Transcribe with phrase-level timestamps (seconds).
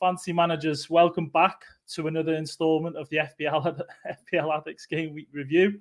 [0.00, 1.62] Fancy managers, welcome back
[1.94, 3.82] to another installment of the FPL
[4.32, 5.80] FPL Addicts Game Week Review.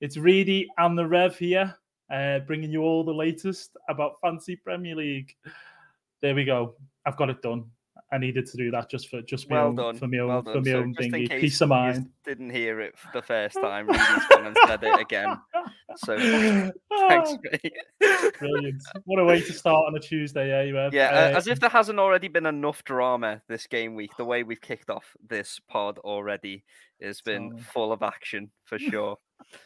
[0.00, 1.74] It's Reedy and the Rev here,
[2.10, 5.34] uh, bringing you all the latest about Fancy Premier League.
[6.20, 6.74] There we go.
[7.04, 7.64] I've got it done.
[8.16, 9.98] I needed to do that just for just well done.
[9.98, 11.38] for my own well for my So own thingy.
[11.38, 12.08] Peace of mind.
[12.24, 13.88] Didn't hear it for the first time.
[13.88, 15.36] Gone and said it again.
[15.96, 16.16] So
[17.08, 17.72] thanks, mate.
[18.38, 18.82] Brilliant.
[19.04, 20.94] What a way to start on a Tuesday, eh, Rev?
[20.94, 24.16] Yeah, uh, as if there hasn't already been enough drama this game week.
[24.16, 26.64] The way we've kicked off this pod already
[27.02, 29.18] has been full of action for sure.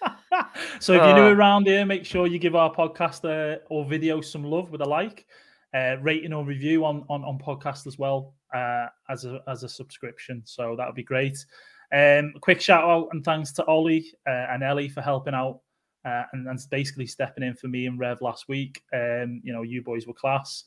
[0.80, 3.84] so if you're new Uh, around here, make sure you give our podcast uh, or
[3.84, 5.24] video some love with a like,
[5.72, 9.68] uh, rating or review on, on on podcast as well uh, as a as a
[9.68, 10.42] subscription.
[10.44, 11.44] So that would be great.
[11.92, 15.60] Um, quick shout out and thanks to Ollie uh, and Ellie for helping out
[16.04, 18.82] uh, and, and basically stepping in for me and Rev last week.
[18.94, 20.64] Um, you know, you boys were class.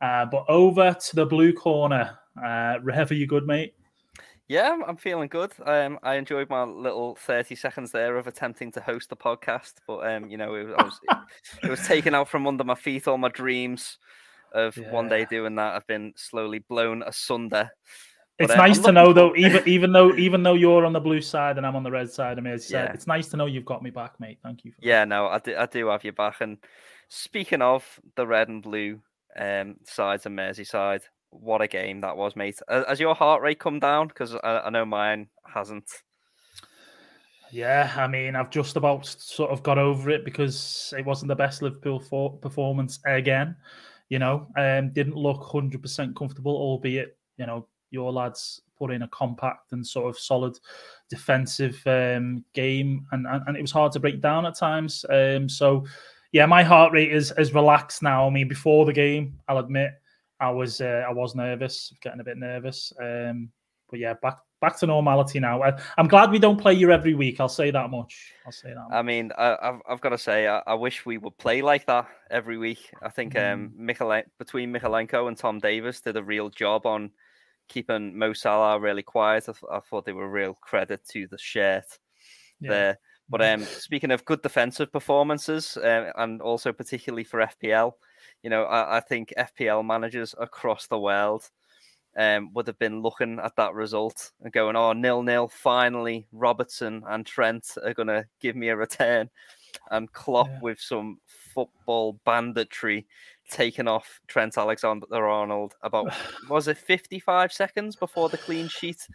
[0.00, 2.18] Uh, but over to the blue corner.
[2.42, 3.74] Uh, Rev, are you good, mate?
[4.48, 5.52] Yeah, I'm- feeling good.
[5.64, 9.98] Um, I enjoyed my little 30 seconds there of attempting to host the podcast, but
[10.10, 11.00] um, you know, it was, was
[11.62, 13.06] it was taken out from under my feet.
[13.06, 13.98] All my dreams
[14.52, 17.70] of one day doing that I've been slowly blown asunder.
[18.38, 20.92] But, It's uh, I'm nice to know though, even even though even though you're on
[20.94, 22.92] the blue side and I'm on the red side, I mean, as you said, Yeah.
[22.94, 24.38] it's nice to know you've got me back, mate.
[24.42, 24.72] Thank you.
[24.72, 24.86] For that.
[24.86, 26.40] Yeah, no, I do, I do have you back.
[26.40, 26.56] And
[27.08, 27.84] speaking of
[28.16, 29.00] the red and blue
[29.38, 32.58] um, sides and Merseyside, what a game that was, mate.
[32.68, 34.08] Has your heart rate come down?
[34.08, 35.84] Because I, I know mine hasn't.
[37.52, 41.36] Yeah, I mean, I've just about sort of got over it because it wasn't the
[41.36, 43.56] best Liverpool for- performance again.
[44.10, 49.02] You know, um, didn't look hundred percent comfortable, albeit you know your lads put in
[49.02, 50.58] a compact and sort of solid
[51.08, 55.04] defensive um, game, and, and and it was hard to break down at times.
[55.10, 55.84] Um, so,
[56.32, 58.26] yeah, my heart rate is is relaxed now.
[58.26, 59.92] I mean, before the game, I'll admit
[60.40, 62.92] I was uh, I was nervous, getting a bit nervous.
[63.00, 63.50] Um,
[63.90, 65.62] but yeah, back back to normality now.
[65.62, 67.40] I, I'm glad we don't play you every week.
[67.40, 68.32] I'll say that much.
[68.44, 68.86] I'll say that.
[68.94, 71.86] I mean, I, I've, I've got to say, I, I wish we would play like
[71.86, 72.90] that every week.
[73.02, 77.10] I think um, Michele- between Mykolenko and Tom Davies did a real job on
[77.68, 79.44] keeping Mo Salah really quiet.
[79.48, 81.84] I, th- I thought they were real credit to the shirt
[82.60, 82.70] Yeah.
[82.70, 82.98] there.
[83.30, 87.92] But um, speaking of good defensive performances, uh, and also particularly for FPL,
[88.42, 91.48] you know, I, I think FPL managers across the world
[92.16, 95.48] um, would have been looking at that result and going, "Oh, nil nil.
[95.48, 99.30] Finally, Robertson and Trent are going to give me a return."
[99.90, 100.58] And Klopp Yeah.
[100.62, 103.06] with some football banditry,
[103.50, 106.12] taking off Trent Alexander-Arnold about
[106.48, 109.06] was it 55 seconds before the clean sheet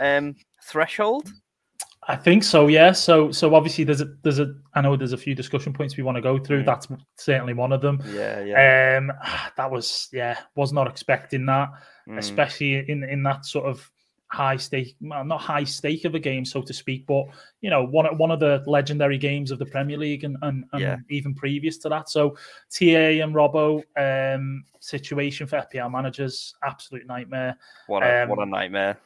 [0.00, 0.34] um,
[0.64, 1.32] threshold?
[2.08, 2.66] I think so.
[2.66, 2.92] Yeah.
[2.92, 6.02] So so obviously there's a there's a I know there's a few discussion points we
[6.02, 6.62] want to go through.
[6.62, 6.66] Mm.
[6.66, 8.02] That's certainly one of them.
[8.12, 8.96] Yeah, yeah.
[8.98, 9.12] Um,
[9.56, 11.68] that was yeah, was not expecting that,
[12.08, 12.18] Mm.
[12.18, 13.88] especially in in that sort of
[14.32, 17.26] high stake, not high stake of a game, so to speak, but
[17.60, 20.64] you know, one of one of the legendary games of the Premier League and and,
[20.72, 20.96] and Yeah.
[21.10, 22.08] even previous to that.
[22.08, 22.30] So
[22.70, 27.56] TA and Robbo um situation for FPL managers, absolute nightmare
[27.88, 28.96] What a what a um, nightmare.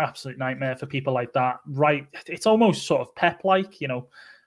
[0.00, 1.60] Absolute nightmare for people like that.
[1.66, 4.06] Right, it's almost sort of Pep like, you know,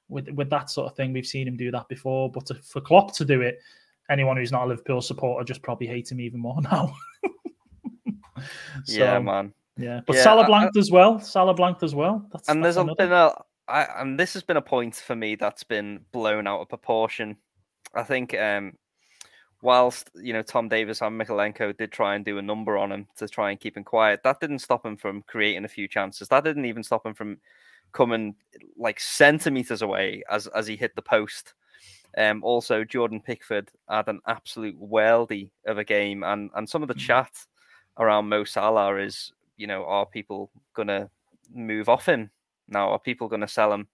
[0.10, 1.14] with with that sort of thing.
[1.14, 3.60] We've seen him do that before, but to, for Klopp to do it,
[4.10, 6.94] anyone who's not a Liverpool supporter just probably hates him even more now.
[8.86, 9.54] yeah, man.
[9.78, 10.02] yeah.
[10.06, 11.20] But Yeah, Salah I- I- blanked as well.
[11.20, 12.26] Salah blanked as well.
[12.32, 13.34] That's, and that's there's a, another- been a
[13.70, 17.36] I, and this has been a point for me that's been blown out of proportion.
[17.94, 18.74] I think um
[19.62, 23.08] whilst you know Tom Davies and Mykolenko did try and do a number on him
[23.18, 26.28] to try and keep him quiet, that didn't stop him from creating a few chances.
[26.28, 27.38] That didn't even stop him from
[27.92, 28.36] coming
[28.78, 31.54] like centimeters away as as he hit the post.
[32.18, 36.88] Um, also, Jordan Pickford had an absolute worldy of a game, and and some of
[36.88, 37.00] the Mm.
[37.00, 37.32] chat
[38.00, 41.10] around Mo Salah is, you know, are people gonna
[41.54, 42.30] move off him
[42.68, 42.90] now?
[42.90, 43.88] Are people gonna sell him?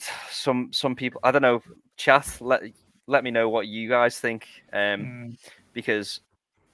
[0.30, 1.62] Some some people, I don't know.
[1.96, 2.62] Chat, let
[3.10, 5.38] let me know what you guys think, um, Mm,
[5.72, 6.20] because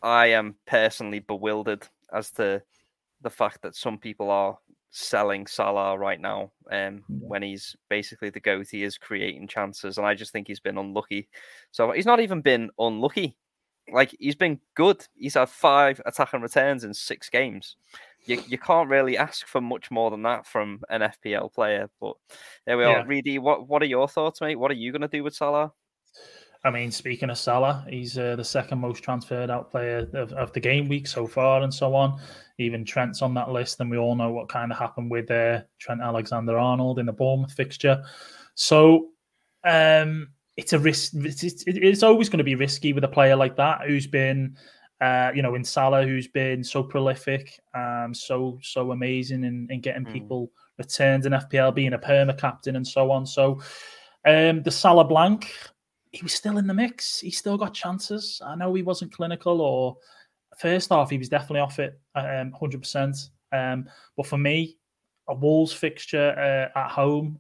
[0.03, 2.63] I am personally bewildered as to
[3.23, 4.59] the fact that some people are
[4.91, 10.07] selling Salah right now, um, when he's basically the goat, he is creating chances, and
[10.07, 11.29] I just think he's been unlucky.
[11.73, 13.37] So he's not even been unlucky.
[13.93, 15.07] like he's been good.
[15.17, 17.77] He's had five attacking returns in six games.
[18.27, 21.89] You, you can't really ask for much more than that from an FPL player.
[22.01, 22.17] But
[22.67, 23.01] there we yeah.
[23.01, 23.07] are.
[23.07, 24.59] Reedy, what what are your thoughts, mate?
[24.59, 25.73] What are you going to do with Salah?
[26.67, 30.53] I mean, speaking of Salah, he's uh, the second most transferred out player of, of,
[30.53, 32.19] the game week so far, and so on.
[32.59, 35.61] Even Trent's on that list, and we all know what kind of happened with uh,
[35.79, 38.03] Trent Alexander Arnold in the Bournemouth fixture.
[38.57, 39.11] So
[39.63, 41.13] um, it's a risk.
[41.15, 44.57] It's, it's, always going to be risky with a player like that who's been,
[45.01, 49.81] uh, you know, in Salah, who's been so prolific, um, so so amazing in, in
[49.81, 50.13] getting mm.
[50.13, 53.25] people returns in FPL, being a perma captain, and so on.
[53.25, 53.61] So
[54.25, 55.55] um, the Salah blank
[56.17, 57.21] he was still in the mix.
[57.21, 58.41] He still got chances.
[58.45, 59.97] I know he wasn't clinical, or
[60.59, 63.17] first off, he was definitely off it, um, hundred um, percent.
[63.53, 64.79] Um, but for me,
[65.29, 67.39] a Wolves fixture uh, at home,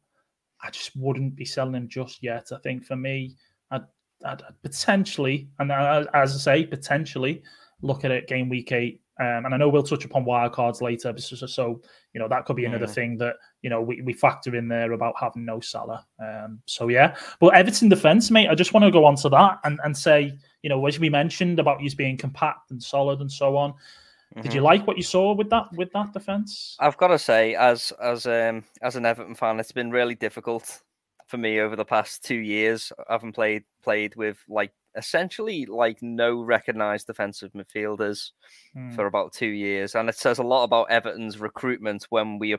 [0.62, 2.48] I just wouldn't be selling him just yet.
[2.52, 3.36] I think for me,
[3.70, 3.84] I'd,
[4.24, 7.42] I'd potentially, and as I say, potentially
[7.80, 11.14] look at it game week eight um, and I know we'll touch upon wildcards later,
[11.18, 11.80] so, so,
[12.12, 12.94] you know that could be another mm.
[12.94, 16.04] thing that you know we, we factor in there about having no Salah.
[16.20, 19.58] Um, so yeah, but Everton defense, mate, I just want to go on to that
[19.64, 23.30] and, and say, you know, as we mentioned about you being compact and solid and
[23.30, 23.72] so on.
[23.72, 24.42] Mm-hmm.
[24.42, 24.64] Did you mm-hmm.
[24.66, 26.76] like what you saw with that with that defense?
[26.80, 30.82] I've got to say, as as um as an Everton fan, it's been really difficult
[31.26, 32.92] for me over the past two years.
[33.08, 38.32] I haven't played played with like essentially like no recognized defensive midfielders
[38.76, 38.94] mm.
[38.94, 42.56] for about two years, and it says a lot about Everton's recruitment when we,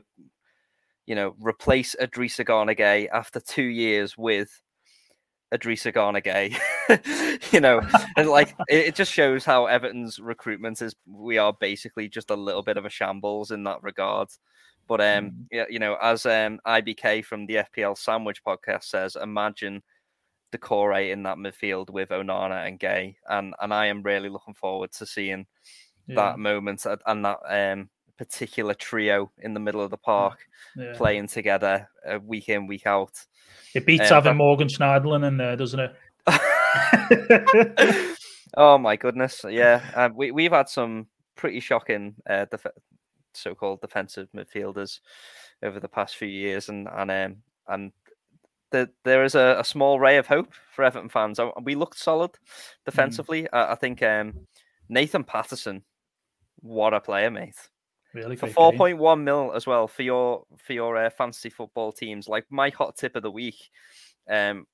[1.06, 4.62] you know, replace Idrissa Gana after two years with
[5.52, 6.20] Idrissa Gana
[7.52, 7.80] you know,
[8.16, 10.94] and like it, just shows how Everton's recruitment is.
[11.06, 14.28] We are basically just a little bit of a shambles in that regard.
[14.86, 15.32] But um, mm.
[15.50, 19.82] yeah, you know, as um IBK from the FPL Sandwich podcast says, imagine
[20.52, 24.92] Doucouré in that midfield with Onana and Gueye, and and I am really looking forward
[24.92, 25.46] to seeing
[26.06, 26.16] yeah.
[26.16, 30.38] that moment and that um, particular trio in the middle of the park
[30.76, 30.92] yeah.
[30.96, 33.12] playing together uh, week in week out.
[33.74, 34.36] It beats uh, having.
[34.36, 35.94] Morgan Schneiderlin in there, doesn't it?
[38.56, 39.82] oh my goodness, yeah.
[39.94, 41.06] Uh, we we've had some
[41.36, 42.66] pretty shocking uh, def-
[43.32, 45.00] so-called defensive midfielders
[45.62, 47.36] over the past few years, and and um,
[47.68, 47.92] and
[48.70, 51.40] that there is a, a, small ray of hope for Everton fans.
[51.62, 52.38] We looked solid mm.
[52.84, 53.42] defensively.
[53.42, 53.48] Mm.
[53.52, 54.46] I, I, think um,
[54.88, 55.82] Nathan Patterson,
[56.60, 57.56] what a player, mate!
[58.14, 61.92] Really, for four point one mil as well for your for your uh, fantasy football
[61.92, 62.26] teams.
[62.28, 63.70] Like my hot tip of the week,
[64.28, 64.66] um,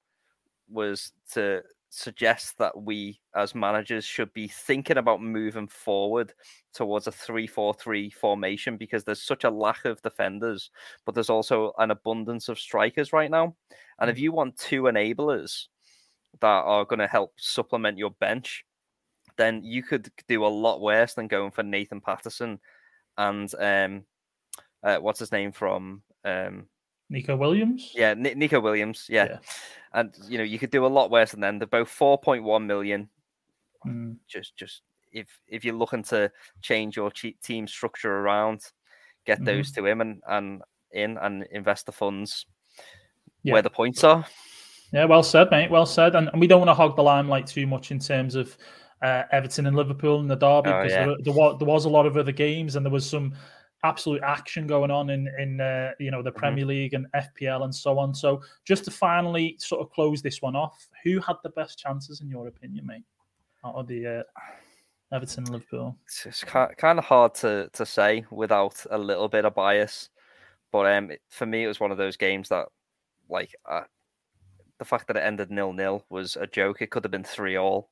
[0.68, 1.62] was to
[1.94, 6.32] suggest that we as managers should be thinking about moving forward
[6.72, 10.72] towards a 3-4-3 formation because there's such a lack of defenders
[11.06, 13.54] but there's also an abundance of strikers right now
[13.98, 15.66] and if you want two enablers
[16.40, 18.64] that are going to help supplement your bench
[19.36, 22.58] then you could do a lot worse than going for Nathan Patterson
[23.16, 24.04] and um
[24.82, 26.66] uh, what's his name from um
[27.10, 27.92] Neco Williams.
[27.94, 29.06] Yeah, N- Neco Williams.
[29.08, 29.24] Yeah.
[29.24, 29.38] yeah.
[29.92, 31.58] and you know you could do a lot worse than them.
[31.58, 33.08] They're both four point one million.
[33.86, 34.16] Mm.
[34.28, 34.82] Just, just
[35.12, 36.30] if if you're looking to
[36.62, 37.10] change your
[37.42, 38.62] team structure around,
[39.26, 39.44] get mm.
[39.44, 40.62] those to him and and
[40.92, 42.46] in and invest the funds
[43.44, 43.52] yeah.
[43.52, 44.26] where the points are.
[44.92, 45.70] Yeah, well said, mate.
[45.70, 46.14] Well said.
[46.14, 48.56] And, and we don't want to hog the limelight too much in terms of
[49.02, 51.06] uh, Everton and Liverpool and the derby oh, because yeah.
[51.06, 53.34] there, there, was, there was a lot of other games and there was some
[53.84, 56.38] absolute action going on in in uh, you know the mm-hmm.
[56.38, 58.14] Premier League and FPL and so on.
[58.14, 62.20] So just to finally sort of close this one off, who had the best chances
[62.20, 63.04] in your opinion, mate,
[63.64, 64.22] out of the uh,
[65.14, 65.96] Everton Liverpool?
[66.24, 70.08] It's kind of hard to to say without a little bit of bias,
[70.72, 72.66] but um, for me it was one of those games that
[73.28, 73.82] like uh,
[74.78, 76.82] the fact that it ended nil nil was a joke.
[76.82, 77.90] It could have been three all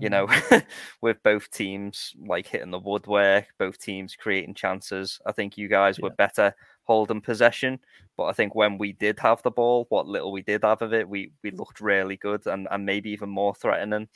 [0.00, 0.64] you know, mm.
[1.00, 5.20] with both teams like hitting the woodwork, both teams creating chances.
[5.26, 6.04] I think you guys yeah.
[6.04, 7.78] were better holding possession,
[8.16, 10.92] but I think when we did have the ball, what little we did have of
[10.92, 14.08] it, we we looked really good and, and maybe even more threatening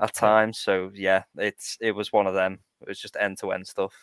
[0.00, 0.58] at times.
[0.58, 2.60] So yeah, it's it was one of them.
[2.82, 3.94] It was just end to end stuff.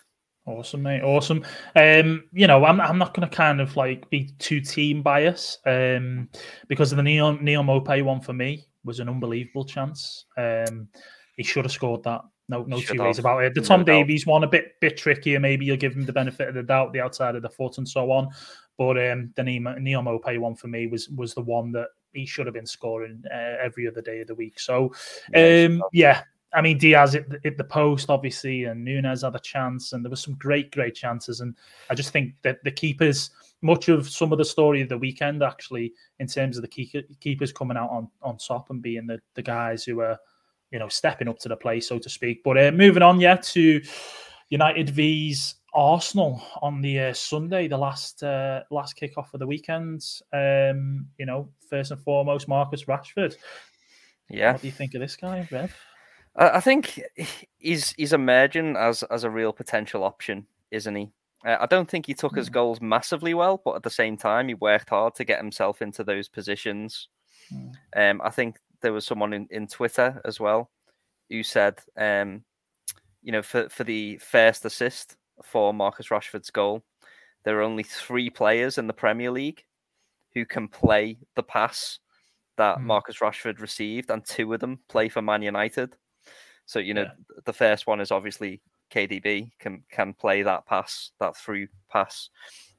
[0.47, 1.01] Awesome, mate.
[1.01, 1.43] Awesome.
[1.75, 5.57] Um, you know, I'm I'm not going to kind of like be too team bias,
[5.65, 6.29] um,
[6.67, 10.25] because of the Neil Neal Maupay one for me was an unbelievable chance.
[10.37, 10.87] Um,
[11.35, 12.21] he should have scored that.
[12.47, 13.55] No, no two ways about it.
[13.55, 15.39] The Tom no Davies one a bit bit trickier.
[15.39, 17.89] Maybe you'll give him the benefit of the doubt, the outside of the foot and
[17.89, 18.29] so on.
[18.77, 22.45] But um, the Neal Maupay one for me was was the one that he should
[22.45, 24.59] have been scoring uh, every other day of the week.
[24.59, 24.93] So,
[25.35, 26.21] um, yeah,
[26.55, 30.09] I mean Diaz hit, hit, the post obviously, and Nunez had a chance, and there
[30.09, 31.41] were some great, great chances.
[31.41, 31.55] And
[31.89, 33.31] I just think that the keepers
[33.61, 37.51] much of some of the story of the weekend actually in terms of the keepers
[37.51, 40.17] coming out on on top and being the, the guys who are
[40.71, 42.43] you know, stepping up to the plate, so to speak.
[42.43, 43.81] But uh, moving on, yeah, to
[44.49, 50.05] United v's Arsenal on the uh, Sunday, the last uh, last kickoff of the weekend.
[50.33, 53.35] Um, you know, first and foremost, Marcus Rashford.
[54.29, 54.51] Yeah.
[54.51, 55.73] What do you think of this guy, Rev?
[56.37, 57.01] I think
[57.57, 61.11] he's he's emerging as as a real potential option, isn't he?
[61.45, 62.53] Uh, I don't think he took his hmm.
[62.53, 66.03] goals massively well, but at the same time, he worked hard to get himself into
[66.03, 67.09] those positions.
[67.53, 67.73] Mm.
[67.95, 70.71] Um, I think there was someone in, in Twitter as well
[71.29, 72.43] who said, um,
[73.21, 76.83] you know, for, for the first assist for Marcus Rashford's goal,
[77.43, 79.63] there are only three players in the Premier League
[80.33, 81.99] who can play the pass
[82.57, 82.83] that mm.
[82.83, 85.95] Marcus Rashford received, and two of them play for Man United.
[86.65, 87.41] So, you know, yeah.
[87.45, 92.29] the first one is obviously KDB can can play that pass, that through pass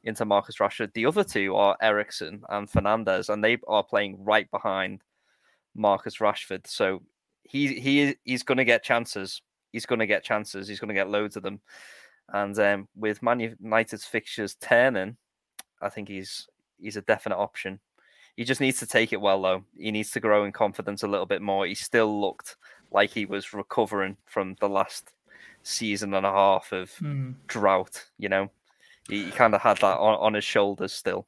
[0.05, 0.93] into Marcus Rashford.
[0.93, 5.02] The other two are Eriksen and Fernandes, and they are playing right behind
[5.75, 6.66] Marcus Rashford.
[6.66, 7.02] So
[7.43, 9.43] he he he's going to get chances.
[9.73, 10.69] He's going to get chances.
[10.69, 11.61] He's going to get loads of them.
[12.33, 15.16] And um, with Man United's fixtures turning,
[15.81, 16.47] I think he's
[16.78, 17.81] he's a definite option.
[18.37, 19.64] He just needs to take it well, though.
[19.78, 21.66] He needs to grow in confidence a little bit more.
[21.66, 22.57] He still looked
[22.90, 25.12] like he was recovering from the last
[25.62, 27.35] season and a half of mm.
[27.47, 28.05] drought.
[28.19, 28.50] You know,
[29.09, 31.26] he, he kind of had that on, on his shoulders still.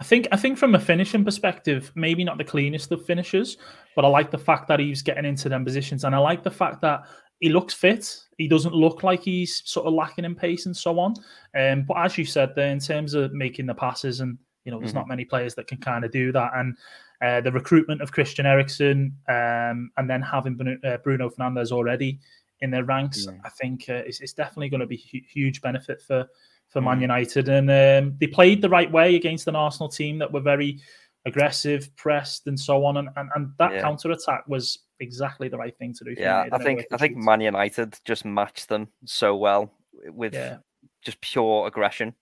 [0.00, 3.56] I think I think from a finishing perspective, maybe not the cleanest of finishers,
[3.94, 6.50] but I like the fact that he's getting into them positions, and I like the
[6.50, 7.02] fact that
[7.40, 8.18] he looks fit.
[8.38, 11.14] He doesn't look like he's sort of lacking in pace and so on.
[11.56, 14.78] Um, but as you said there, in terms of making the passes, and you know,
[14.78, 15.00] there's mm-hmm.
[15.00, 16.52] not many players that can kind of do that.
[16.54, 16.76] And
[17.22, 22.18] uh, the recruitment of Christian Eriksen, um, and then having Bruno, uh, Bruno Fernandes already
[22.60, 23.38] in their ranks, yeah.
[23.44, 26.26] I think uh, it's, it's, definitely going to be a huge benefit for
[26.68, 27.02] for Man mm.
[27.02, 27.48] United.
[27.48, 30.80] And um, they played the right way against an Arsenal team that were very
[31.26, 32.96] aggressive, pressed, and so on.
[32.96, 33.82] And and, and that yeah.
[33.82, 36.14] counter attack was exactly the right thing to do.
[36.18, 39.72] yeah, I think I think Man United just matched them so well
[40.06, 40.58] with yeah.
[41.02, 42.14] just pure aggression,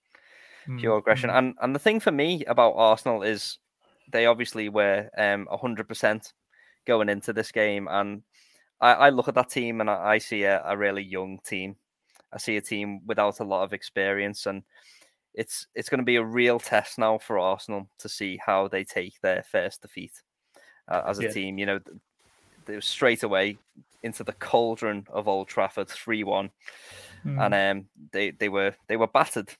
[0.78, 0.98] pure mm.
[0.98, 1.30] aggression.
[1.30, 1.38] Mm.
[1.38, 3.58] And and the thing for me about Arsenal is
[4.10, 6.32] they obviously were um hundred percent
[6.86, 8.22] going into this game, and
[8.80, 11.76] I, I, look at that team and I, I see a, a really young team.
[12.32, 14.62] I see a team without a lot of experience, and
[15.34, 18.84] it's it's going to be a real test now for Arsenal to see how they
[18.84, 20.12] take their first defeat
[20.88, 21.30] uh, as a yeah.
[21.30, 21.58] team.
[21.58, 21.80] You know,
[22.66, 23.58] they were straight away
[24.02, 26.50] into the cauldron of Old Trafford, three one,
[27.24, 27.40] mm.
[27.44, 29.50] and um, they they were they were battered.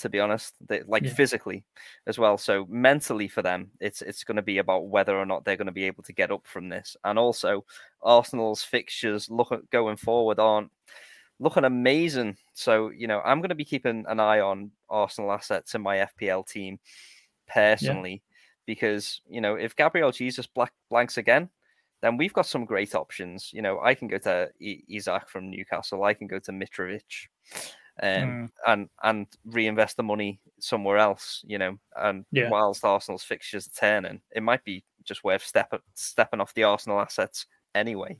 [0.00, 1.14] To be honest, they, like yeah.
[1.14, 1.64] physically
[2.06, 2.38] as well.
[2.38, 5.66] So mentally for them, it's it's going to be about whether or not they're going
[5.66, 6.96] to be able to get up from this.
[7.04, 7.64] And also,
[8.02, 10.70] Arsenal's fixtures look at going forward aren't
[11.40, 12.36] looking amazing.
[12.52, 16.06] So, you know, I'm going to be keeping an eye on Arsenal assets in my
[16.20, 16.78] FPL team
[17.48, 18.36] personally, yeah.
[18.66, 21.48] because, you know, if Gabriel Jesus black, blanks again,
[22.02, 23.50] then we've got some great options.
[23.52, 27.26] You know, I can go to Isak from Newcastle, I can go to Mitrovic.
[28.02, 28.48] Um, mm.
[28.66, 31.76] and and reinvest the money somewhere else, you know.
[31.96, 32.48] And yeah.
[32.48, 37.00] whilst Arsenal's fixtures are turning, it might be just worth step, stepping off the Arsenal
[37.00, 38.16] assets anyway.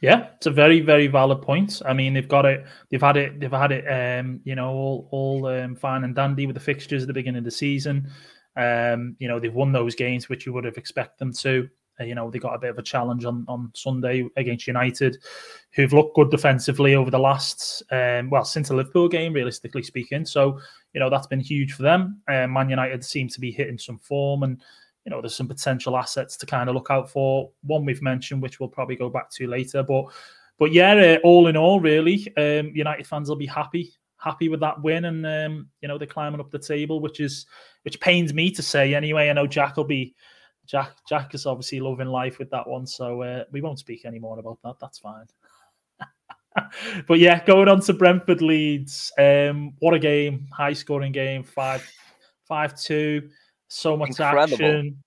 [0.00, 1.80] Yeah, it's a very, very valid point.
[1.86, 3.86] I mean, they've got it, they've had it, they've had it,
[4.20, 7.38] um, you know, all, all um, fine and dandy with the fixtures at the beginning
[7.38, 8.10] of the season.
[8.56, 11.68] Um, you know, they've won those games, which you would have expected them to.
[12.00, 15.18] Uh, you know, they got a bit of a challenge on, on Sunday against United,
[15.72, 20.24] who've looked good defensively over the last, um, well, since the Liverpool game, realistically speaking.
[20.24, 20.58] So,
[20.92, 22.20] you know, that's been huge for them.
[22.28, 24.60] Uh, Man United seem to be hitting some form and
[25.04, 27.50] you know, there's some potential assets to kind of look out for.
[27.62, 30.06] One we've mentioned, which we'll probably go back to later, but
[30.58, 33.92] but yeah, uh, all in all, really, um, United fans will be happy
[34.24, 37.46] happy with that win, and um, you know they're climbing up the table, which is
[37.82, 39.28] which pains me to say anyway.
[39.28, 40.14] I know Jack will be
[40.66, 40.92] Jack.
[41.08, 44.38] Jack is obviously loving life with that one, so uh, we won't speak any more
[44.38, 44.76] about that.
[44.80, 45.26] That's fine.
[47.08, 49.12] but yeah, going on to Brentford Leeds.
[49.18, 50.48] Um, what a game!
[50.52, 51.42] High scoring game.
[51.42, 51.88] Five
[52.46, 53.28] five two.
[53.68, 54.54] So much Incredible.
[54.54, 55.04] action.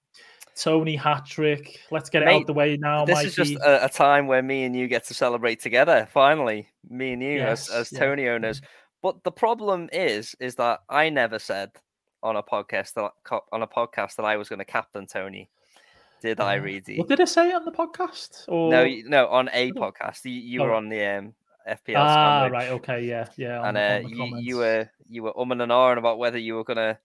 [0.57, 1.79] Toney hat trick.
[1.91, 3.05] Let's get it out the way now.
[3.05, 3.27] This Mikey.
[3.27, 6.07] is just a, a, time where me and you get to celebrate together.
[6.11, 7.99] Finally, me and you yes, as, as yeah.
[7.99, 8.61] Toney owners.
[9.03, 11.69] But the problem is, is that I never said
[12.23, 13.11] on a podcast that
[13.51, 15.49] on a podcast that I was going to captain Toney.
[16.21, 16.97] Did I, Reedy?
[16.97, 18.45] What did I say on the podcast?
[18.47, 18.71] Or...
[18.71, 20.25] No, no, on a podcast.
[20.25, 20.65] You, you oh.
[20.65, 21.33] were on the um,
[21.69, 21.95] FPL.
[21.97, 22.69] Ah, right.
[22.69, 23.05] Okay.
[23.05, 23.27] Yeah.
[23.35, 23.67] Yeah.
[23.67, 26.77] and uh, you, you, were you were umming and ahhing about whether you were going
[26.77, 26.97] to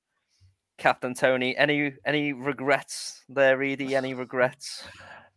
[0.78, 1.56] Captain Toney.
[1.56, 3.94] Any any regrets there, Reedy?
[3.94, 4.84] Any regrets?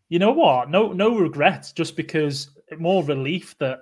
[0.10, 0.70] You know what?
[0.70, 1.72] No, no regrets.
[1.72, 3.80] Just because more relief that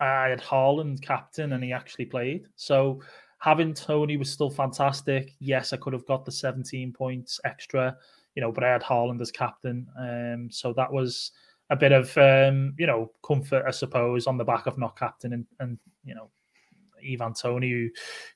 [0.00, 2.46] I had Haaland captain and he actually played.
[2.56, 3.00] So
[3.38, 5.34] having Toney was still fantastic.
[5.38, 7.96] Yes, I could have got the 17 points extra,
[8.34, 9.86] you know, but I had Haaland as captain.
[9.98, 11.32] Um, so that was
[11.70, 15.32] a bit of um, you know comfort, I suppose, on the back of not captain
[15.32, 16.30] and, and you know
[17.06, 17.88] Ivan Toney, who,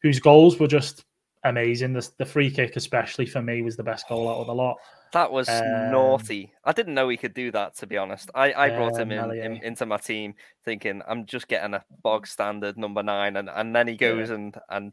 [0.03, 1.05] whose goals were just
[1.45, 1.93] amazing.
[1.93, 4.77] The, the free kick, especially for me, was the best goal out of the lot.
[5.13, 6.53] That was um, naughty.
[6.65, 8.31] I didn't know he could do that, to be honest.
[8.35, 10.35] I, I brought him in, in, into my team
[10.65, 14.37] thinking I'm just getting a bog standard number nine, and, and then he goes yeah.
[14.37, 14.93] and and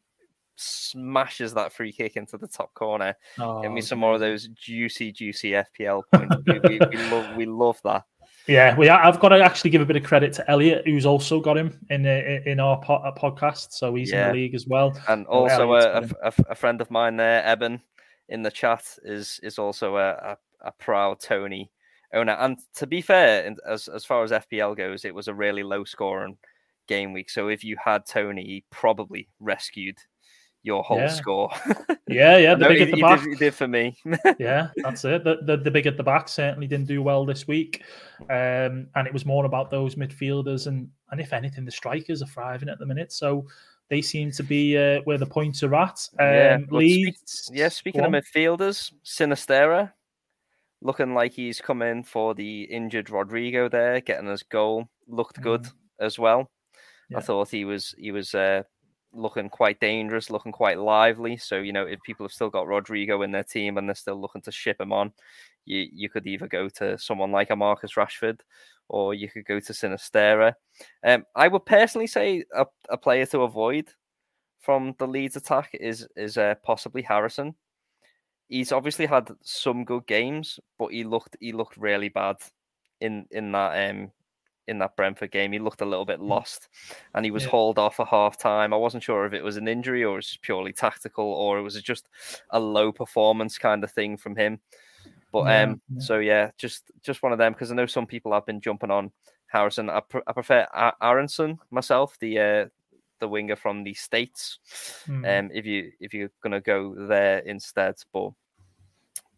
[0.60, 3.15] smashes that free kick into the top corner.
[3.39, 6.36] Oh, Give me some more of those juicy, juicy FPL points.
[6.46, 8.03] we, we, we, love, we love that.
[8.48, 8.89] Yeah, we.
[8.89, 11.79] I've got to actually give a bit of credit to Elliot, who's also got him
[11.89, 13.74] in uh, in our uh, podcast.
[13.74, 14.27] So he's yeah.
[14.27, 15.00] in the league as well.
[15.08, 17.81] And also a, a, a, friend of mine there, Eben,
[18.29, 21.72] in the chat is is also a, a, a proud Toney
[22.13, 22.34] owner.
[22.34, 25.84] And to be fair, as as far as FPL goes, it was a really low
[25.84, 26.38] scoring
[26.88, 27.29] game week.
[27.29, 29.98] So if you had Toney, he probably rescued
[30.63, 31.07] your whole yeah.
[31.07, 31.49] score.
[32.07, 33.23] yeah, yeah, the big at the back.
[33.23, 33.95] Did, did, for me.
[34.39, 35.23] yeah, that's it.
[35.23, 37.83] The, the, the big at the back certainly didn't do well this week,
[38.29, 42.27] um, and it was more about those midfielders and and if anything, the strikers are
[42.27, 43.11] thriving at the minute.
[43.11, 43.47] So
[43.89, 46.07] they seem to be uh, where the points are at.
[46.19, 47.21] Um, yeah, Leeds.
[47.25, 49.91] Speak, yeah, speaking of midfielders, Sinisterra
[50.81, 54.87] looking like he's coming for the injured Rodrigo there, getting his goal.
[55.07, 55.73] Looked good mm.
[55.99, 56.49] as well.
[57.09, 57.17] Yeah.
[57.17, 58.63] I thought he was he was uh,
[59.13, 61.37] looking quite dangerous, looking quite lively.
[61.37, 64.19] So you know, if people have still got Rodrigo in their team and they're still
[64.19, 65.13] looking to ship him on,
[65.65, 68.39] you you could either go to someone like a Marcus Rashford,
[68.87, 70.53] or you could go to Sinisterra.
[71.05, 73.89] Um, I would personally say a, a player to avoid
[74.59, 77.55] from the Leeds attack is is uh, possibly Harrison.
[78.47, 82.37] He's obviously had some good games, but he looked he looked really bad
[83.01, 84.11] in in that um
[84.69, 85.51] in that Brentford game.
[85.51, 86.27] He looked a little bit hmm.
[86.27, 86.69] lost
[87.13, 87.49] and he was yeah.
[87.49, 88.73] hauled off at half time.
[88.73, 91.63] I wasn't sure if it was an injury or it was purely tactical or it
[91.63, 92.07] was just
[92.51, 94.59] a low performance kind of thing from him.
[95.31, 95.99] But yeah, um, yeah.
[96.01, 98.91] so yeah, just just one of them because I know some people have been jumping
[98.91, 99.11] on
[99.47, 99.89] Harrison.
[99.89, 100.65] I, pr- I prefer
[101.01, 102.65] Aaronson myself, the uh,
[103.19, 104.59] the winger from the states.
[105.07, 105.39] Mm.
[105.39, 108.31] Um, if you if you're gonna go there instead, but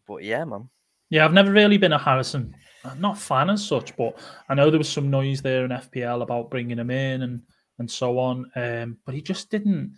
[0.06, 0.70] but yeah, man.
[1.12, 4.70] Yeah, I've never really been a Harrison I'm not fan as such, but I know
[4.70, 7.42] there was some noise there in FPL about bringing him in and
[7.78, 8.50] and so on.
[8.56, 9.94] Um, but he just didn't.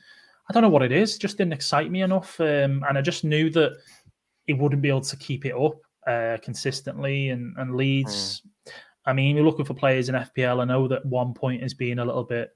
[0.49, 1.17] I don't know what it is.
[1.17, 3.77] Just didn't excite me enough, um, and I just knew that
[4.47, 7.31] he wouldn't be able to keep it up uh, consistently.
[7.31, 8.73] And and Leeds, mm.
[9.07, 10.61] I mean, you're looking for players in FPL.
[10.61, 12.51] I know that one point is being a little bit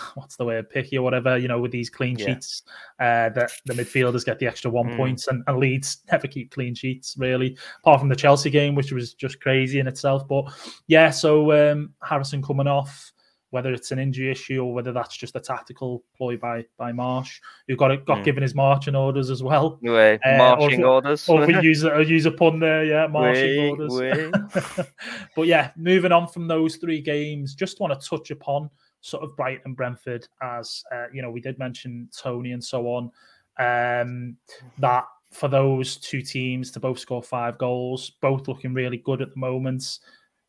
[0.14, 2.26] what's the word picky or whatever you know with these clean yeah.
[2.26, 2.62] sheets
[3.00, 4.96] uh, that the midfielders get the extra one mm.
[4.96, 8.92] points and, and Leeds never keep clean sheets really apart from the Chelsea game which
[8.92, 10.44] was just crazy in itself but
[10.86, 13.12] yeah so um, Harrison coming off
[13.52, 17.38] whether it's an injury issue or whether that's just a tactical ploy by by Marsh,
[17.68, 18.24] who got it, got mm.
[18.24, 19.78] given his marching orders as well.
[19.82, 21.28] Way, uh, marching or orders.
[21.28, 24.80] Or we use a use a pun there, yeah, marching way, orders.
[25.36, 28.70] But yeah, moving on from those three games, just want to touch upon
[29.02, 32.86] sort of Brighton and Brentford, as uh, you know, we did mention Toney and so
[32.86, 33.10] on.
[33.58, 34.36] Um,
[34.78, 39.30] that for those two teams to both score five goals, both looking really good at
[39.30, 39.98] the moment.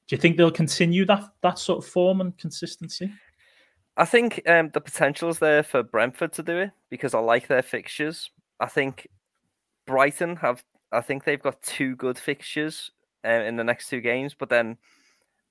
[0.07, 3.11] Do you think they'll continue that that sort of form and consistency?
[3.95, 7.47] I think um, the potential is there for Brentford to do it because I like
[7.47, 8.31] their fixtures.
[8.59, 9.07] I think
[9.85, 10.63] Brighton have.
[10.91, 12.91] I think they've got two good fixtures
[13.25, 14.77] uh, in the next two games, but then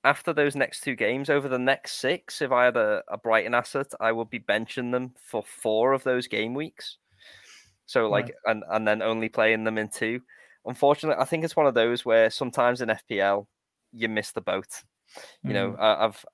[0.03, 3.53] after those next two games, over the next six, if I had a, a Brighton
[3.53, 6.97] asset, I would be benching them for four of those game weeks.
[7.85, 8.33] So like, right.
[8.45, 10.21] and and then only playing them in two.
[10.65, 13.45] Unfortunately, I think it's one of those where sometimes in FPL
[13.91, 14.83] you miss the boat.
[15.43, 15.53] You mm.
[15.53, 16.25] know, I, I've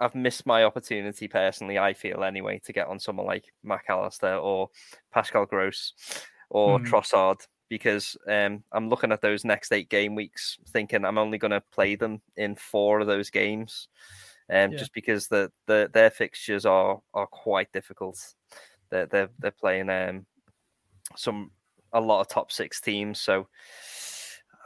[0.00, 1.78] I've missed my opportunity personally.
[1.78, 4.68] I feel anyway to get on someone like Mac Allister or
[5.12, 5.92] Pascal Gross
[6.50, 6.86] or mm.
[6.86, 11.52] Trossard because um, I'm looking at those next eight game weeks, thinking I'm only going
[11.52, 13.88] to play them in four of those games,
[14.50, 14.76] um, yeah.
[14.76, 18.18] just because the, the their fixtures are are quite difficult.
[18.90, 20.26] They're they're, they're playing um,
[21.16, 21.50] some
[21.94, 23.48] a lot of top six teams, so.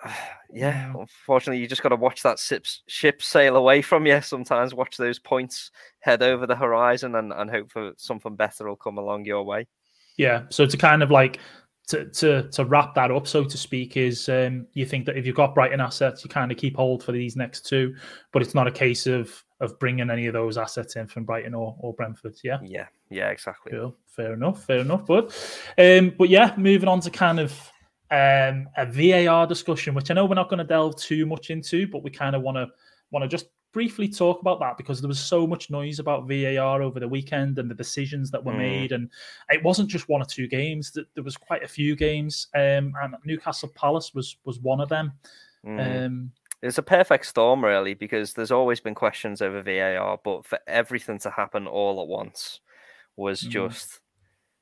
[0.53, 4.21] yeah, unfortunately, you just got to watch that ship, ship sail away from you.
[4.21, 8.77] Sometimes watch those points head over the horizon and, and hope for something better will
[8.77, 9.69] come along your way.
[10.17, 10.43] Yeah.
[10.51, 11.39] So to kind of like
[11.89, 15.27] to, to to wrap that up, so to speak, is um, you think that if
[15.27, 17.95] you've got Brighton assets, you kind of keep hold for these next two,
[18.33, 21.55] but it's not a case of of bringing any of those assets in from Brighton
[21.55, 22.37] or, or Brentford.
[22.43, 23.73] Yeah, yeah, yeah, exactly.
[23.73, 23.97] Cool.
[24.07, 24.65] Fair enough.
[24.65, 25.07] Fair enough.
[25.07, 25.27] But
[25.79, 27.53] um, but yeah, moving on to kind of
[28.11, 31.87] um, a VAR discussion, which I know we're not going to delve too much into,
[31.87, 32.69] but we kind of want to
[33.13, 36.81] want to just briefly talk about that because there was so much noise about VAR
[36.81, 38.57] over the weekend and the decisions that were mm.
[38.71, 39.11] made, and
[39.51, 40.97] it wasn't just one or two games.
[41.15, 45.13] There was quite a few games, um, and Newcastle Palace was was one of them.
[45.63, 46.07] Mm.
[46.07, 50.59] Um, it's a perfect storm, really, because there's always been questions over VAR, but for
[50.67, 52.61] everything to happen all at once
[53.15, 53.51] was mm.
[53.51, 54.01] just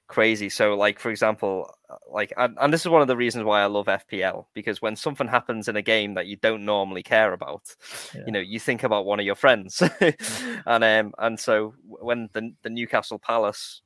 [0.08, 0.48] crazy.
[0.48, 3.62] So, like for example, uh, like and, and, this is one of the reasons why
[3.62, 7.32] I love FPL because when something happens in a game that you don't normally care
[7.32, 7.74] about,
[8.14, 8.22] yeah.
[8.26, 9.82] you know, you think about one of your friends,
[10.66, 13.82] and um and so when the the Newcastle Palace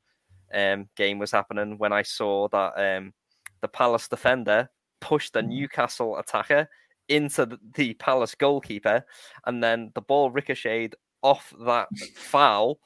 [0.52, 3.12] um game was happening, when I saw that um
[3.60, 4.68] the Palace defender
[5.00, 5.48] pushed the mm.
[5.48, 6.68] Newcastle attacker
[7.08, 9.04] into the, the Palace goalkeeper,
[9.46, 12.78] and then the ball ricocheted off that foul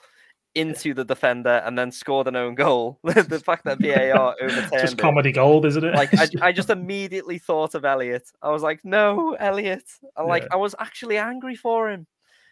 [0.54, 2.98] into the defender and then scored an own goal.
[3.04, 5.94] the fact that VAR overturned just comedy it, gold, isn't it?
[5.94, 8.30] like I, I, just immediately thought of Elliot.
[8.42, 9.84] I was like, no, Elliot.
[10.16, 10.48] I like yeah.
[10.52, 12.06] I was actually angry for him.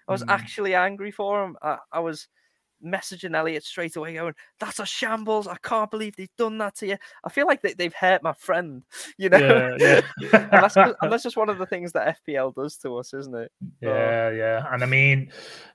[0.09, 0.31] I was mm.
[0.31, 1.57] actually angry for him.
[1.63, 2.27] I, I was
[2.85, 5.47] messaging Elliot straight away, going, "That's a shambles!
[5.47, 8.33] I can't believe they've done that to you." I feel like they, have hurt my
[8.33, 8.83] friend,
[9.19, 9.77] you know.
[9.79, 10.31] Yeah, yeah.
[10.33, 13.35] and, that's, and, that's, just one of the things that FPL does to us, isn't
[13.35, 13.53] it?
[13.81, 14.37] Yeah, oh.
[14.37, 14.67] yeah.
[14.71, 15.33] And I mean,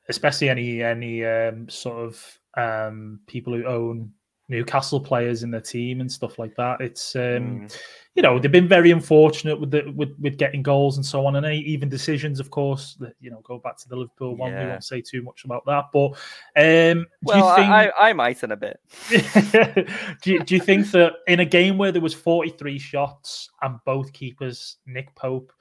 [0.10, 4.12] especially any any um, sort of um, people who own
[4.48, 6.82] Newcastle players in their team and stuff like that.
[6.82, 7.78] It's um, mm
[8.16, 11.36] you know they've been very unfortunate with the with, with getting goals and so on,
[11.36, 12.96] and even decisions, of course.
[13.02, 14.54] That you know go back to the Liverpool one.
[14.54, 16.12] We won't say too much about that, but
[16.56, 17.70] um, well, think...
[17.70, 18.80] I, I might in a bit.
[20.22, 23.50] do, you, do you think that in a game where there was forty three shots
[23.62, 25.52] and both keepers, Nick Pope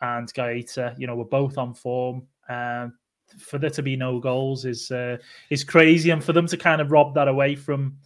[0.00, 2.22] and Guaita, you know, were both on form.
[2.48, 2.94] Um,
[3.36, 5.16] for there to be no goals is uh,
[5.50, 7.96] is crazy, and for them to kind of rob that away from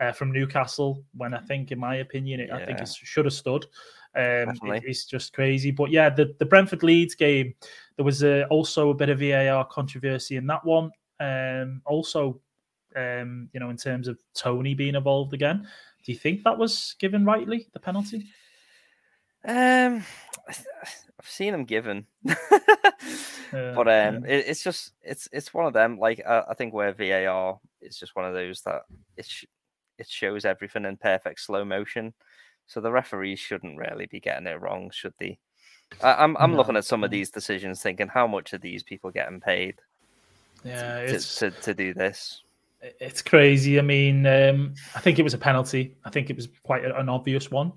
[0.00, 2.56] uh, from Newcastle when I think, in my opinion, it, yeah.
[2.56, 3.66] I think it should have stood.
[4.16, 5.70] Um, it, it's just crazy.
[5.70, 7.54] But yeah, the, the Brentford Leeds game,
[7.96, 10.90] there was uh, also a bit of VAR controversy in that one.
[11.20, 12.40] Um, also,
[12.96, 15.66] um, you know, in terms of Toney being involved again,
[16.04, 18.26] do you think that was given rightly, the penalty?
[19.44, 20.02] Um,
[20.48, 22.34] I've seen them given, uh,
[23.50, 24.26] but um, yeah.
[24.26, 25.98] it, it's just it's it's one of them.
[25.98, 28.82] Like I, I think where VAR is just one of those that
[29.16, 29.44] it's
[30.00, 32.14] it shows everything in perfect slow motion.
[32.66, 35.38] So the referees shouldn't really be getting it wrong, should they?
[36.02, 36.58] I, am I'm, I'm no.
[36.58, 39.76] looking at some of these decisions, thinking how much are these people getting paid?
[40.64, 42.42] Yeah, to, to, to, do this.
[43.00, 43.78] It's crazy.
[43.78, 45.96] I mean, um, I think it was a penalty.
[46.04, 47.72] I think it was quite an obvious one.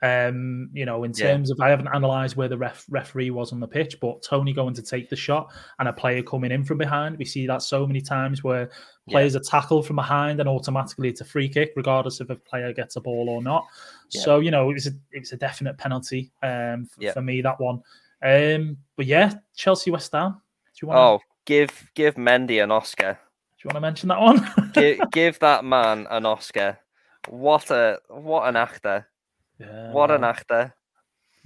[0.00, 1.54] Um, you know, in terms yeah.
[1.54, 4.74] of I haven't analysed where the ref, referee was on the pitch, but Toney going
[4.74, 7.18] to take the shot and a player coming in from behind.
[7.18, 8.70] We see that so many times where
[9.08, 9.40] players yeah.
[9.40, 12.94] are tackled from behind and automatically it's a free kick, regardless if a player gets
[12.94, 13.66] a ball or not.
[14.10, 14.22] Yeah.
[14.22, 17.42] So you know, it was a it was a definite penalty um, for, for me
[17.42, 17.82] that one.
[18.22, 20.40] Um, but yeah, Chelsea West Ham.
[20.74, 20.98] Do you want?
[20.98, 23.18] Oh, give give Mendy an Oscar.
[23.58, 24.70] Do you want to mention that one?
[24.72, 26.78] give, give that man an Oscar.
[27.28, 29.08] What a what an actor.
[29.58, 29.92] Yeah.
[29.92, 30.74] What an actor.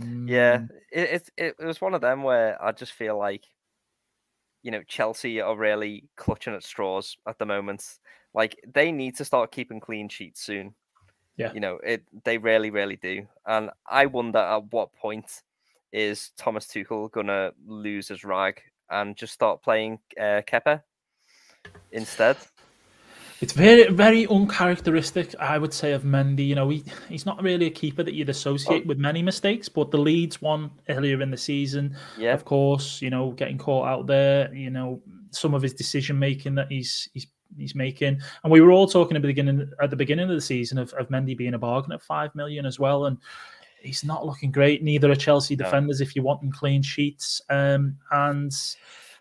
[0.00, 0.28] Mm.
[0.28, 3.44] Yeah, it, it it was one of them where I just feel like,
[4.62, 7.84] you know, Chelsea are really clutching at straws at the moment.
[8.34, 10.74] Like they need to start keeping clean sheets soon.
[11.36, 13.26] Yeah, you know, it they really, really do.
[13.46, 15.42] And I wonder at what point
[15.92, 20.82] is Thomas Tuchel gonna lose his rag and just start playing uh, Kepa
[21.92, 22.36] instead?
[23.42, 26.46] It's very, very uncharacteristic, I would say, of Mendy.
[26.46, 28.86] You know, he, he's not really a keeper that you'd associate oh.
[28.86, 32.34] with many mistakes, but the Leeds one earlier in the season, yeah.
[32.34, 35.02] of course, you know, getting caught out there, you know,
[35.32, 37.26] some of his decision making that he's he's
[37.58, 38.20] he's making.
[38.44, 40.92] And we were all talking at the beginning at the beginning of the season of,
[40.92, 43.06] of Mendy being a bargain at five million as well.
[43.06, 43.18] And
[43.80, 44.84] he's not looking great.
[44.84, 46.04] Neither are Chelsea defenders no.
[46.04, 47.42] if you want them clean sheets.
[47.50, 48.52] Um, and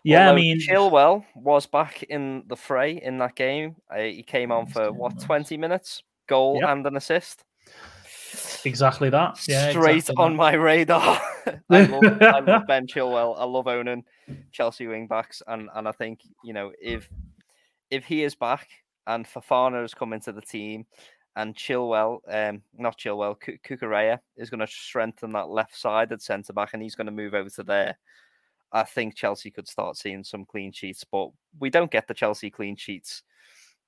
[0.04, 3.76] yeah, Although I mean, Chilwell was back in the fray in that game.
[3.90, 6.70] Uh, he came on for what twenty minutes, goal yep.
[6.70, 7.44] and an assist.
[8.64, 9.46] Exactly that.
[9.46, 10.36] Yeah, straight exactly on that.
[10.36, 11.20] my radar.
[11.70, 13.34] I, love, I love Ben Chilwell.
[13.38, 14.04] I love owning
[14.50, 17.08] Chelsea wing backs, and and I think you know if
[17.90, 18.68] if he is back
[19.06, 20.86] and Fofana has come into the team,
[21.36, 23.36] and Chilwell, um, not Chilwell,
[23.66, 27.12] Cucurella is going to strengthen that left side at centre back, and he's going to
[27.12, 27.98] move over to there.
[28.72, 31.28] I think Chelsea could start seeing some clean sheets, but
[31.60, 33.22] we don't get the Chelsea clean sheets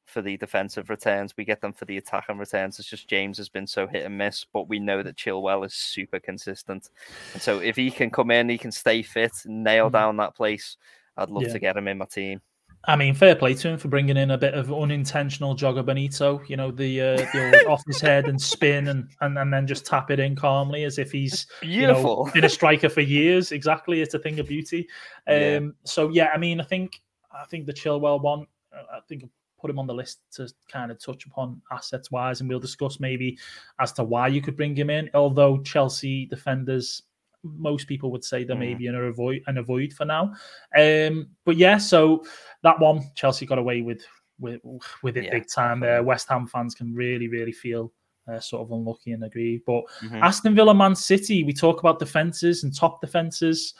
[0.04, 1.34] for the defensive returns.
[1.36, 2.78] We get them for the attacking returns.
[2.78, 5.74] It's just James has been so hit and miss, but we know that Chilwell is
[5.74, 6.90] super consistent.
[7.32, 9.92] And so if he can come in, he can stay fit, nail mm-hmm.
[9.92, 10.76] down that place.
[11.16, 11.52] I'd love yeah.
[11.52, 12.42] to get him in my team.
[12.86, 16.42] I mean, fair play to him for bringing in a bit of unintentional Joga Bonito.
[16.46, 19.86] You know, the uh, the off his head and spin and, and and then just
[19.86, 22.18] tap it in calmly as if he's beautiful.
[22.20, 23.52] You know, been a striker for years.
[23.52, 24.88] Exactly, it's a thing of beauty.
[25.26, 25.60] Um, yeah.
[25.84, 27.00] So yeah, I mean, I think
[27.32, 28.46] I think the Chilwell one.
[28.72, 29.24] I think
[29.64, 33.00] put him on the list to kind of touch upon assets wise, and we'll discuss
[33.00, 33.38] maybe
[33.80, 35.08] as to why you could bring him in.
[35.14, 37.02] Although Chelsea defenders
[37.44, 38.60] most people would say they're Mm.
[38.60, 40.32] maybe an avoid an avoid for now.
[40.76, 42.24] Um, but yeah, so
[42.62, 44.02] that one Chelsea got away with
[44.40, 44.60] with
[45.02, 46.02] with it Yeah, big time there.
[46.02, 47.92] West Ham fans can really really feel
[48.26, 49.62] uh, sort of unlucky and agree.
[49.66, 50.22] But Mhm.
[50.22, 53.74] Aston Villa, Man City, we talk about defenses and top defenses.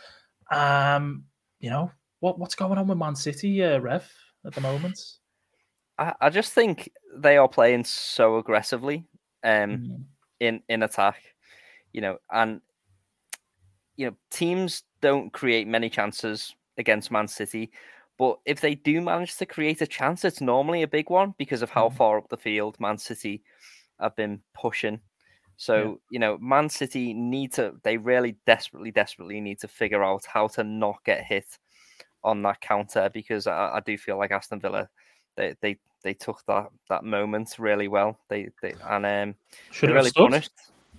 [0.50, 1.24] Um,
[1.60, 4.08] you know what what's going on with Man City, uh, Rev,
[4.44, 5.00] at the moment?
[5.98, 9.06] I, I just think they are playing so aggressively
[9.44, 10.04] um, Mm,
[10.40, 11.22] in in attack,
[11.92, 12.60] you know, and
[13.96, 17.70] you know teams don't create many chances against Man City,
[18.18, 21.62] but if they do manage to create a chance, it's normally a big one because
[21.62, 21.96] of how Mhm.
[21.96, 23.42] far up the field Man City
[24.00, 25.00] have been pushing.
[25.56, 27.74] So you know, Man City need to.
[27.84, 31.58] They really desperately, desperately need to figure out how to not get hit
[32.24, 34.88] on that counter because I, I do feel like Aston Villa,
[35.36, 38.18] they they they took that that moment really well.
[38.28, 39.34] They they and um
[39.70, 40.24] Should have really stood?
[40.24, 40.50] punished.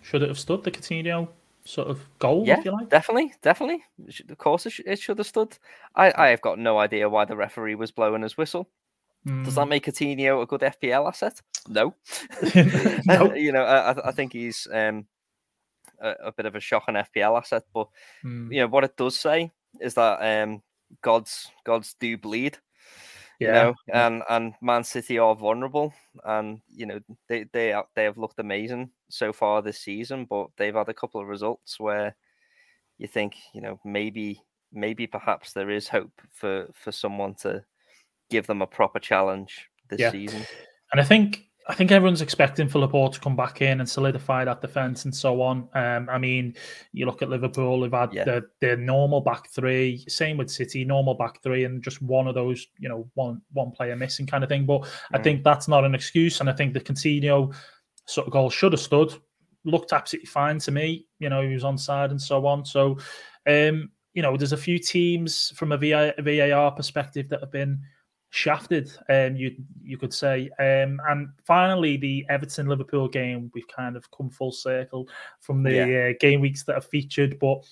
[0.01, 1.27] Should it have stood the Coutinho
[1.65, 2.89] sort of goal, Yeah, if you like?
[2.89, 3.83] definitely, definitely.
[4.07, 5.57] It Of course, it, sh- it should have stood.
[5.95, 8.69] I I have got no idea why the referee was blowing his whistle.
[9.43, 9.69] Does that Mm.
[9.69, 11.41] make Coutinho a good FPL asset?
[11.67, 11.95] No.
[13.05, 13.33] No.
[13.35, 15.07] you know, I I- I think he's um
[15.99, 17.87] a, a bit of a shocking FPL asset, but
[18.23, 18.51] Mm.
[18.53, 19.51] you know what it does say
[19.81, 20.61] is that um
[21.01, 22.57] gods gods do bleed.
[23.39, 23.47] Yeah.
[23.47, 25.93] you know, and and Man City are vulnerable,
[26.23, 30.47] and you know they they are, they have looked amazing so far this season, but
[30.57, 32.15] they've had a couple of results where
[32.97, 37.63] you think you know maybe maybe perhaps there is hope for for someone to
[38.29, 40.11] give them a proper challenge this Yeah.
[40.11, 40.45] season.
[40.91, 44.45] And I think I think everyone's expecting for Laporte to come back in and solidify
[44.45, 45.67] that defense and so on.
[45.73, 46.55] Um, I mean,
[46.93, 48.23] you look at Liverpool; they've had Yeah.
[48.23, 50.05] the their normal back three.
[50.07, 53.71] Same with City, normal back three, and just one of those, you know, one one
[53.71, 54.65] player missing kind of thing.
[54.67, 55.23] But I Mm.
[55.23, 57.55] think that's not an excuse, and I think the Coutinho
[58.05, 59.13] sort of goal should have stood.
[59.63, 61.07] Looked absolutely fine to me.
[61.17, 62.63] You know, he was on side and so on.
[62.65, 62.99] So,
[63.47, 67.81] um, you know, there's a few teams from a VAR perspective that have been
[68.35, 70.49] shafted, um, you you could say.
[70.59, 75.07] Um, and finally, the Everton Liverpool game, we've kind of come full circle
[75.39, 77.39] from the uh, game weeks that are featured.
[77.39, 77.63] But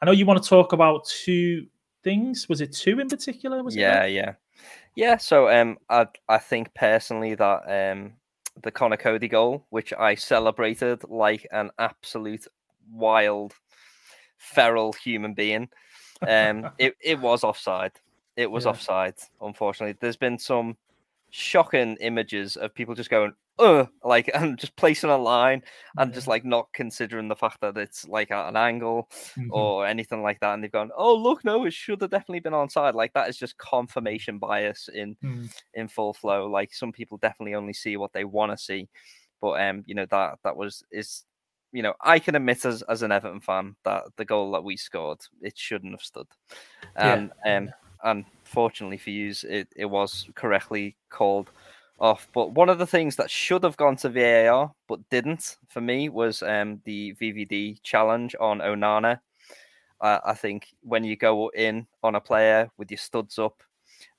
[0.00, 1.66] I know you want to talk about two
[2.04, 2.48] things.
[2.48, 3.62] Was it two in particular?
[3.62, 4.12] Was yeah, it?
[4.12, 4.34] yeah,
[4.94, 5.16] yeah.
[5.16, 8.12] So um, I I think personally that um
[8.62, 12.46] the Conor Coady goal, which I celebrated like an absolute
[12.92, 13.54] wild,
[14.36, 15.70] feral human being,
[16.28, 17.92] um, it it was offside.
[18.36, 18.70] It was Yeah.
[18.70, 19.14] offside.
[19.40, 20.76] Unfortunately, there's been some
[21.30, 25.62] shocking images of people just going, "uh," like and just placing a line
[25.98, 29.48] and just like not considering the fact that it's like at an angle Mhm.
[29.50, 32.52] or anything like that, and they've gone, "Oh, look, no, it should have definitely been
[32.52, 35.62] onside." Like that is just confirmation bias in Mm.
[35.74, 36.46] in full flow.
[36.46, 38.88] Like some people definitely only see what they want to see,
[39.40, 41.24] but um, you know that that was is,
[41.72, 44.76] you know, I can admit as as an Everton fan that the goal that we
[44.76, 46.26] scored it shouldn't have stood,
[46.96, 47.32] Yeah, and
[47.68, 51.50] um, and fortunately for you, it it was correctly called
[51.98, 52.28] off.
[52.32, 56.08] But one of the things that should have gone to VAR but didn't for me
[56.08, 59.20] was um the VVD challenge on Onana.
[60.02, 63.62] I think when you go in on a player with your studs up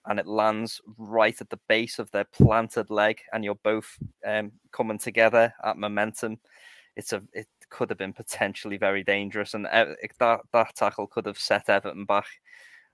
[0.06, 4.52] and it lands right at the base of their planted leg and you're both um,
[4.72, 6.38] coming together at momentum,
[6.96, 9.86] it's a it could have been potentially very dangerous and uh,
[10.20, 12.28] that that tackle could have set Everton back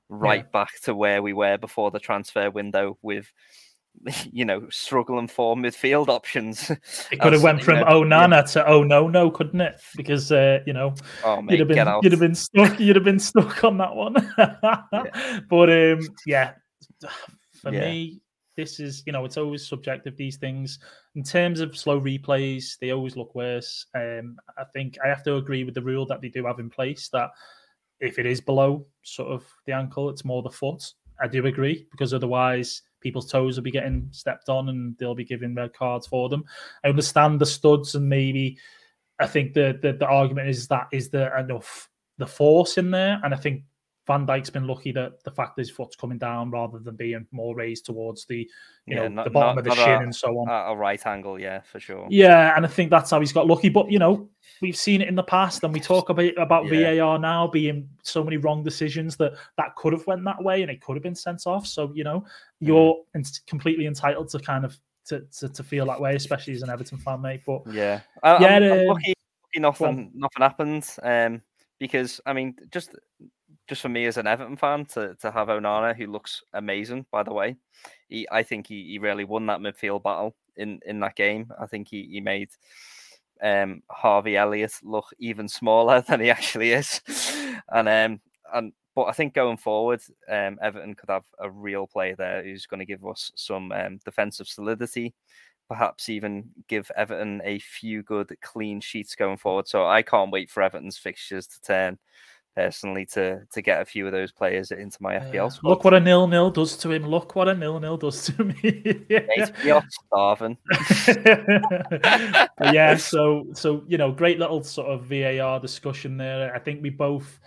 [0.09, 3.31] right back to where we were before the transfer window with
[4.31, 6.69] you know struggling for midfield options.
[7.11, 8.09] It could have went you from know, oh yeah.
[8.09, 9.79] nana to oh no no, couldn't it?
[9.95, 10.93] Because uh, you know
[11.23, 14.13] Oh you'd have been you'd have been stuck you'd have been stuck on that one.
[15.49, 16.53] But um, yeah,
[17.61, 17.79] for Yeah.
[17.81, 18.21] me,
[18.55, 20.15] this is you know it's always subjective.
[20.15, 20.79] These things
[21.15, 23.85] in terms of slow replays, they always look worse.
[23.95, 26.69] Um, I think I have to agree with the rule that they do have in
[26.69, 27.29] place that
[27.99, 30.83] if it is below sort of the ankle, it's more the foot.
[31.19, 35.25] I do agree because otherwise people's toes will be getting stepped on and they'll be
[35.25, 36.43] giving red cards for them.
[36.83, 38.57] I understand the studs and maybe
[39.19, 43.19] I think the the, the argument is that is there enough the force in there,
[43.23, 43.63] and I think
[44.07, 47.27] Van Dijk's been lucky that the fact that his foot's coming down rather than being
[47.31, 50.03] more raised towards the you Yeah, know not- the bottom not- of the shin a-
[50.03, 50.49] and so on.
[50.49, 52.07] At a right angle, yeah, for sure.
[52.09, 53.67] Yeah, and I think that's how he's got lucky.
[53.69, 54.29] But you know,
[54.61, 56.93] we've seen it in the past, and we talk about about Yeah.
[56.95, 60.71] VAR now being so many wrong decisions that that could have went that way, and
[60.71, 61.67] it could have been sent off.
[61.67, 62.25] So you know,
[62.59, 66.63] you're en- completely entitled to kind of to, to, to feel that way, especially as
[66.63, 67.41] an Everton fan, mate.
[67.45, 70.89] But Yeah, I, Yeah, I'm, I'm um, lucky, lucky nothing nothing happened.
[71.03, 71.41] Um,
[71.79, 72.95] because I mean, just
[73.67, 77.23] just for me as an Everton fan to to have Onana, who looks amazing, by
[77.23, 77.57] the way,
[78.07, 81.51] he I think he, he really won that midfield battle in in that game.
[81.59, 82.49] I think he he made
[83.41, 87.01] um, Harvey Elliott look even smaller than he actually is,
[87.69, 88.21] and um,
[88.53, 92.65] and but I think going forward, um, Everton could have a real player there who's
[92.65, 95.13] going to give us some um, defensive solidity,
[95.67, 99.67] perhaps even give Everton a few good clean sheets going forward.
[99.67, 101.99] So I can't wait for Everton's fixtures to turn
[102.57, 105.69] personally to to get a few of those players into my FPL squad.
[105.69, 107.05] Look what a nil nil does to him.
[107.05, 109.05] Look what a nil nil does to me.
[109.09, 110.57] Mate, you're starving.
[112.73, 116.53] yeah, so so you know, great little sort of VAR discussion there.
[116.55, 117.39] I think we both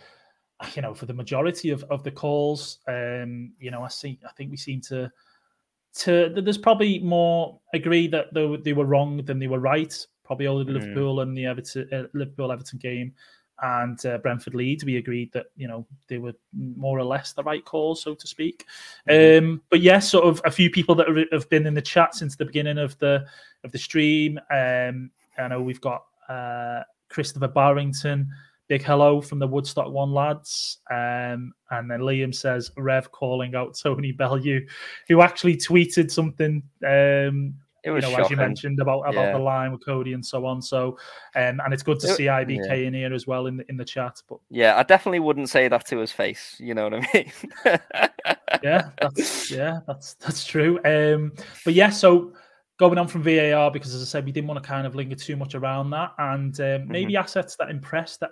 [0.77, 4.33] you know, for the majority of, of the calls, um, you know, I see, I
[4.33, 5.11] think we seem to,
[5.95, 10.07] to there's probably more agree that they, they were wrong than they were right.
[10.23, 10.83] Probably only the mm.
[10.83, 13.15] Liverpool and the Everton, uh, Liverpool Everton game
[13.63, 17.43] and uh, Brentford Leeds, we agreed that you know they were more or less the
[17.43, 18.67] right call, so to speak.
[19.09, 19.45] Mm-hmm.
[19.47, 22.15] Um, but yes, yeah, sort of a few people that have been in the chat
[22.15, 23.25] since the beginning of the
[23.65, 24.39] of the stream.
[24.51, 28.31] Um, I know we've got uh, Christopher Barrington
[28.71, 30.79] big hello from the Woodstock One lads.
[30.93, 34.65] Um, and then Liam says, Rev calling out Tony Bellew,
[35.09, 36.63] who actually tweeted something.
[36.87, 38.25] Um, it was you know, shocking.
[38.25, 39.33] as you mentioned about about yeah.
[39.33, 40.61] the line with Coady and so on.
[40.63, 40.99] So,
[41.35, 42.75] um, and it's good to see IBK yeah.
[42.75, 44.23] in here as well in the in the chat.
[44.29, 46.57] But yeah, I definitely wouldn't say that to his face.
[46.59, 47.33] You know what I mean?
[48.63, 50.79] yeah, that's yeah, that's that's true.
[50.85, 51.33] Um,
[51.65, 52.33] but yeah, so
[52.79, 55.17] going on from VAR because, as I said, we didn't want to kind of linger
[55.17, 57.23] too much around that, and um, maybe mm-hmm.
[57.23, 58.31] assets that impressed that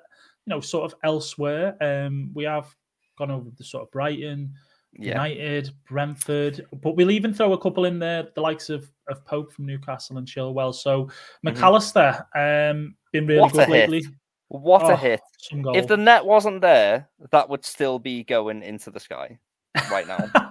[0.49, 1.77] you know, sort of elsewhere.
[1.83, 2.75] Um, we have
[3.19, 4.55] gone over the sort of Brighton,
[4.93, 5.13] yeah.
[5.13, 9.53] United, Brentford, but we'll even throw a couple in there, the likes of, of Pope
[9.53, 10.75] from Newcastle and Chilwell.
[10.75, 11.09] So
[11.43, 12.79] Mac Allister, mm-hmm.
[12.79, 14.03] um, been really what good lately.
[14.03, 14.13] Hit.
[14.49, 15.21] What oh, a hit!
[15.53, 19.39] If the net wasn't there, that would still be going into the sky
[19.91, 20.31] right now.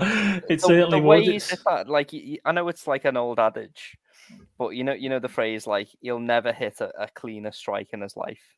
[0.00, 1.40] it the, certainly the would.
[1.66, 3.98] That, like I know it's like an old adage,
[4.58, 7.90] but you know, you know the phrase like he'll never hit a, a cleaner strike
[7.92, 8.57] in his life.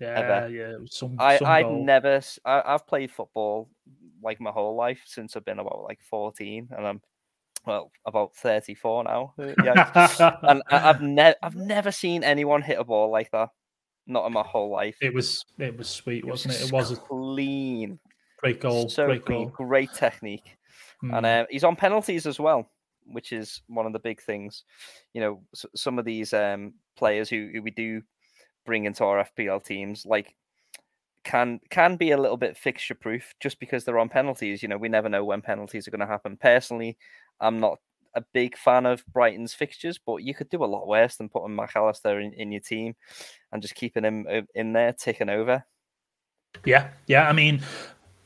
[0.00, 0.48] Yeah, ever.
[0.48, 0.72] yeah.
[0.88, 1.84] Some, I, some I've goal.
[1.84, 2.20] never.
[2.44, 3.68] I, I've played football
[4.22, 7.00] like my whole life since I've been about like fourteen, and I'm
[7.66, 9.34] well about thirty four now.
[9.38, 13.50] Uh, yeah, and I've never, I've never seen anyone hit a ball like that.
[14.06, 14.96] Not in my whole life.
[15.00, 16.62] It was, it was sweet, wasn't it?
[16.62, 17.98] It was clean.
[18.38, 18.88] Great goal.
[18.88, 19.66] So great clean, goal.
[19.68, 20.56] great technique,
[21.04, 21.14] mm.
[21.14, 22.70] and uh, he's on penalties as well
[23.12, 24.64] which is one of the big things.
[25.14, 25.42] You know,
[25.74, 28.02] some of these um, players who, who, we do
[28.70, 30.32] bring into our FPL teams, like
[31.24, 34.62] can can be a little bit fixture proof just because they're on penalties.
[34.62, 36.36] You know, we never know when penalties are going to happen.
[36.36, 36.96] Personally,
[37.40, 37.78] I'm not
[38.14, 41.56] a big fan of Brighton's fixtures, but you could do a lot worse than putting
[41.56, 42.94] Mac Allister in, in your team
[43.50, 45.64] and just keeping him uh, in there ticking over.
[46.64, 47.28] Yeah, yeah.
[47.28, 47.60] I mean,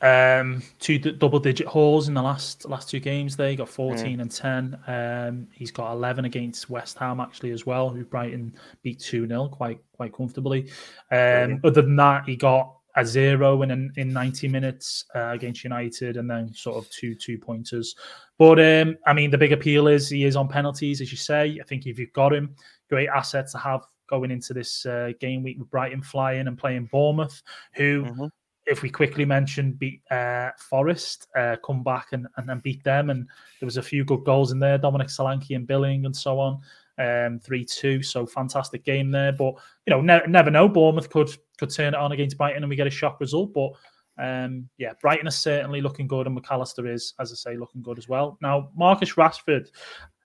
[0.05, 3.37] um, two d- double digit hauls in the last last two games.
[3.37, 3.73] There, he got mm.
[3.73, 4.23] fourteen mm.
[4.23, 4.79] and ten.
[4.87, 9.49] Um, he's got eleven against West Ham actually as well, who Brighton beat two 0
[9.49, 10.69] quite quite comfortably.
[11.11, 16.19] Um, other than that, he got a zero in in ninety minutes uh, against United,
[16.19, 17.97] and then sort of two two pointers.
[18.37, 21.59] But um, I mean, the big appeal is he is on penalties, as you say.
[21.59, 22.55] I think if you've got him,
[22.90, 26.90] great asset to have going into this uh, game week with Brighton flying and playing
[26.93, 28.03] Bournemouth, who.
[28.03, 28.27] Mm-hmm
[28.66, 33.11] if we quickly mention beat uh, Forest, uh, come back and, and, and beat them,
[33.11, 33.27] and
[33.61, 34.79] there was a few good goals in there.
[34.79, 36.61] Dominic Solanke and Billing and so on,
[36.98, 38.03] um, three two.
[38.03, 39.33] So fantastic game there.
[39.33, 39.55] But
[39.87, 40.68] you know, ne- never know.
[40.68, 43.53] Bournemouth could could turn it on against Brighton and we get a shock result.
[43.53, 43.72] But
[44.18, 47.83] um, yeah, Brighton is certainly looking good, and Mac Allister is, as I say, looking
[47.83, 48.38] good as well.
[48.40, 49.68] Now, Marcus Rashford,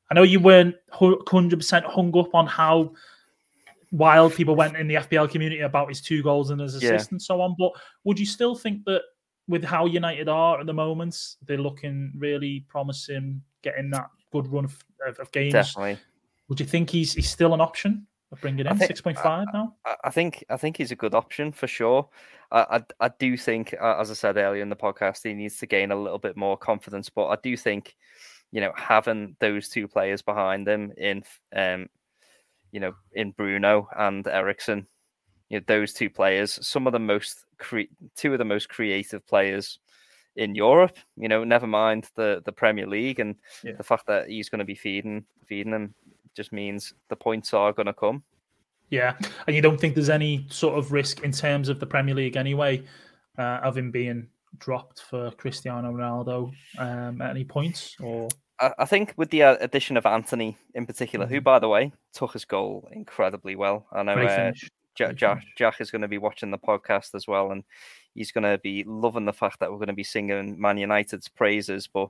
[0.10, 2.94] I know you weren't hundred percent hung up on how
[3.92, 7.14] wild people went in the FPL community about his two goals and his assist yeah.
[7.14, 7.56] and so on.
[7.58, 7.72] But
[8.04, 9.02] would you still think that
[9.48, 14.66] with how United are at the moment, they're looking really promising, getting that good run
[14.66, 15.54] of, of, of games?
[15.54, 15.98] Definitely.
[16.48, 18.06] Would you think he's he's still an option?
[18.32, 19.74] Of bringing in six point five now.
[19.86, 22.08] I, I, think I think he's a good option for sure.
[22.52, 22.60] I,
[23.00, 25.92] I, I do think, as I said earlier in the podcast, he needs to gain
[25.92, 27.10] a little bit more confidence.
[27.10, 27.96] But I do think,
[28.52, 31.24] you know, having those two players behind them in
[31.56, 31.90] um,
[32.72, 34.88] you know, in Bruno and Eriksen,
[35.50, 39.26] you know, those two players, some of the most cre- two of the most creative
[39.28, 39.80] players
[40.36, 40.98] in Europe.
[41.18, 43.74] You know, never mind the the Premier League and yeah.
[43.78, 45.94] the fact that he's going to be feeding feeding them
[46.36, 48.24] just means the points are going to come.
[48.90, 49.16] Yeah,
[49.46, 52.38] and you don't think there's any sort of risk in terms of the Premier League
[52.38, 52.84] anyway
[53.38, 58.28] uh, of him being dropped for Cristiano Ronaldo um, at any points or
[58.78, 61.36] I think with the uh, addition of Antony in particular, mm-hmm.
[61.36, 63.88] who, by the way, took his goal incredibly well.
[63.92, 64.52] I know uh,
[64.96, 67.64] Jack, Jack, Jack, is going to be watching the podcast as well, and
[68.16, 71.30] he's going to be loving the fact that we're going to be singing Man United's
[71.30, 71.88] praises.
[71.88, 72.10] But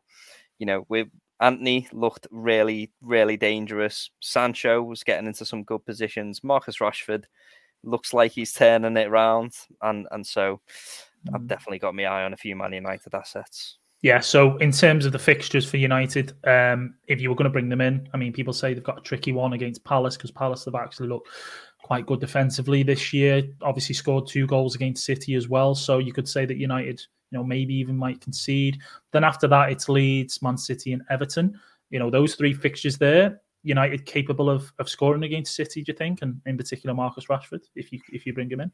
[0.58, 1.06] you know, we
[1.40, 4.10] Antony looked really, really dangerous.
[4.20, 6.44] Sancho was getting into some good positions.
[6.44, 7.26] Marcus Rashford
[7.84, 10.62] looks like he's turning it around, and and so
[11.34, 11.48] I've Mm.
[11.48, 13.78] definitely got my eye on a few Man United assets.
[14.02, 17.52] Yeah, so in terms of the fixtures for United, um, if you were going to
[17.52, 20.32] bring them in, I mean, people say they've got a tricky one against Palace because
[20.32, 21.28] Palace have actually looked
[21.84, 23.44] quite good defensively this year.
[23.62, 25.76] Obviously, scored two goals against City as well.
[25.76, 28.80] So you could say that United, you know, maybe even might concede.
[29.12, 31.60] Then after that, it's Leeds, Man City, and Everton.
[31.90, 35.84] You know, those three fixtures there, United capable of of scoring against City.
[35.84, 38.72] Do you think, and in particular Marcus Rashford, if you if you bring him in?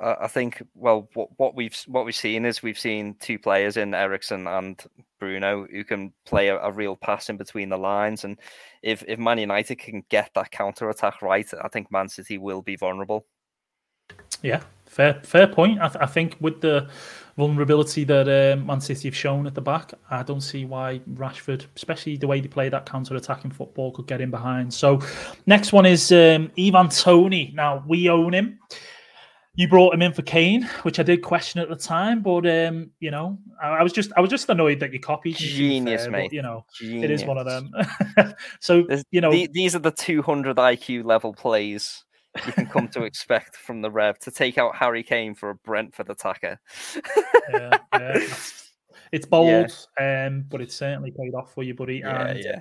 [0.00, 3.76] Uh, I think well, what, what we've what we've seen is we've seen two players
[3.76, 4.80] in Eriksen and
[5.18, 8.38] Bruno who can play a, a, real pass in between the lines, and
[8.82, 12.62] if if Man United can get that counter attack right, I think Man City will
[12.62, 13.26] be vulnerable.
[14.40, 15.80] Yeah, fair fair point.
[15.80, 16.88] I, th- I think with the
[17.36, 21.66] vulnerability that um, Man City have shown at the back, I don't see why Rashford,
[21.74, 24.72] especially the way they play that counter attacking football, could get in behind.
[24.72, 25.00] So,
[25.46, 27.52] next one is um, Ivan Toney.
[27.52, 28.60] Now we own him
[29.58, 32.90] you brought him in for Kane, which I did question at the time, but um,
[33.00, 35.34] you know, I, I, was just I was just annoyed that you copied.
[35.34, 36.28] Genius, fair, mate.
[36.28, 37.04] But, you know, Genius.
[37.04, 37.72] it is one of them.
[38.60, 42.04] so There's, you know, the, these are the 200 IQ level plays
[42.46, 45.56] you can come to expect from the Rev to take out Harry Kane for a
[45.56, 46.60] Brentford attacker.
[47.52, 48.26] yeah, yeah.
[49.10, 50.26] It's bold, yeah.
[50.26, 52.00] um, but it certainly paid off for you, buddy.
[52.04, 52.60] Yeah, and yeah.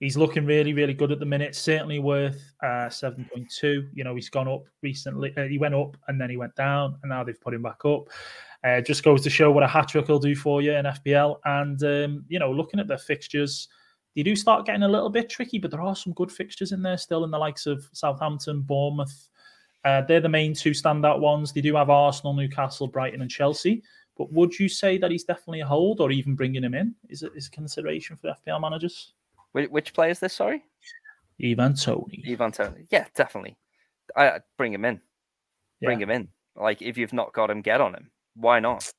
[0.00, 1.54] He's looking really, really good at the minute.
[1.54, 3.88] Certainly worth uh, seven point two.
[3.94, 5.32] You know, he's gone up recently.
[5.36, 7.84] Uh, he went up and then he went down, and now they've put him back
[7.84, 8.08] up.
[8.62, 11.38] Uh, just goes to show what a hat trick will do for you in FPL.
[11.44, 13.68] And um, you know, looking at the fixtures,
[14.14, 16.82] they do start getting a little bit tricky, but there are some good fixtures in
[16.82, 17.24] there still.
[17.24, 19.28] In the likes of Southampton, Bournemouth,
[19.84, 21.52] uh, they're the main two standout ones.
[21.52, 23.82] They do have Arsenal, Newcastle, Brighton, and Chelsea.
[24.18, 27.22] But would you say that he's definitely a hold, or even bringing him in is
[27.22, 29.14] it is a consideration for FPL managers?
[29.52, 30.34] Which, which player is this?
[30.34, 30.62] Sorry,
[31.42, 32.24] Ivan Toney.
[32.28, 32.86] Ivan Toney.
[32.90, 33.56] Yeah, definitely.
[34.16, 35.00] I bring him in.
[35.82, 36.04] Bring Yeah.
[36.04, 36.28] him in.
[36.54, 38.10] Like if you've not got him, get on him.
[38.34, 38.90] Why not?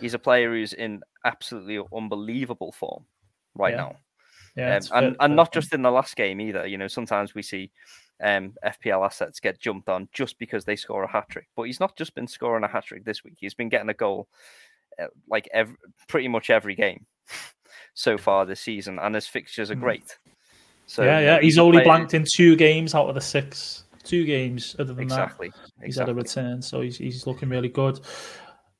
[0.00, 3.04] He's a player who's in absolutely unbelievable form
[3.54, 3.76] right Yeah.
[3.76, 3.96] now.
[4.56, 6.66] Yeah, Um, and and not just in the last game either.
[6.66, 7.72] You know, sometimes we see
[8.22, 11.48] um, FPL assets get jumped on just because they score a hat trick.
[11.56, 13.34] But he's not just been scoring a hat trick this week.
[13.38, 14.28] He's been getting a goal
[15.00, 15.74] uh, like every,
[16.06, 17.04] pretty much every game
[17.94, 19.80] so far this season, and his fixtures are Mm.
[19.80, 20.18] great.
[20.86, 21.40] So yeah, yeah.
[21.40, 23.84] He's only blanked in two games out of the six.
[24.02, 24.76] Two games.
[24.78, 25.48] Other than exactly.
[25.50, 27.94] that, he's had a return, so he's he's looking really good.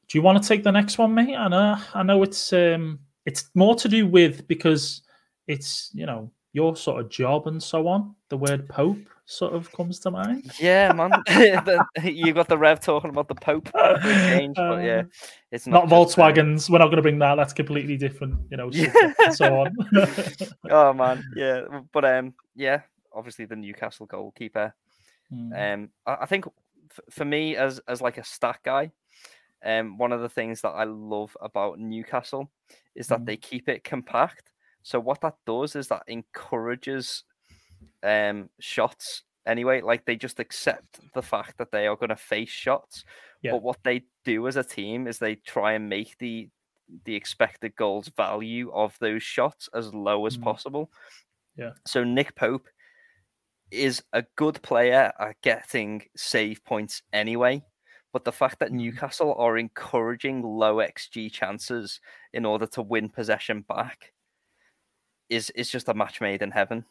[0.08, 1.34] Do you want to take the next one, mate?
[1.34, 5.00] I know, I know it's um, it's more to do with because
[5.46, 8.14] it's you know your sort of job and so on.
[8.28, 10.52] The word Pope sort of comes to mind.
[10.60, 11.12] Yeah, man.
[12.04, 13.70] You got the Rev talking about the Pope
[14.02, 15.10] change, but yeah, Um,
[15.50, 16.68] it's Not, not, just, uh, Volkswagens.
[16.70, 17.36] We're not going to bring that.
[17.36, 18.34] That's completely different.
[18.50, 18.92] You know, Yeah.
[18.92, 19.76] subject and so on.
[20.70, 21.62] oh man, yeah.
[21.92, 22.82] But um, yeah,
[23.14, 24.74] obviously the Newcastle goalkeeper.
[25.32, 25.74] Mm.
[25.74, 26.46] Um, I, I think
[26.90, 28.90] f- for me as as like a stat guy,
[29.64, 32.50] um, one of the things that I love about Newcastle
[32.94, 33.26] is that Mm.
[33.26, 34.50] they keep it compact.
[34.82, 37.24] So what that does is that encourages
[38.02, 39.80] um shots anyway.
[39.80, 43.04] Like they just accept the fact that they are going to face shots.
[43.42, 43.52] Yeah.
[43.52, 46.48] But what they do as a team is they try and make the
[47.04, 50.42] the expected goals value of those shots as low as Mm.
[50.42, 50.90] possible.
[51.56, 51.72] Yeah.
[51.86, 52.68] So Nick Pope
[53.70, 57.62] is a good player at getting save points anyway.
[58.12, 58.74] But the fact that Mm.
[58.76, 62.00] Newcastle are encouraging low XG chances
[62.32, 64.12] in order to win possession back
[65.28, 66.84] is is just a match made in heaven.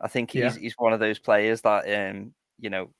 [0.00, 0.44] I think Yeah.
[0.44, 2.90] he's he's one of those players that um you know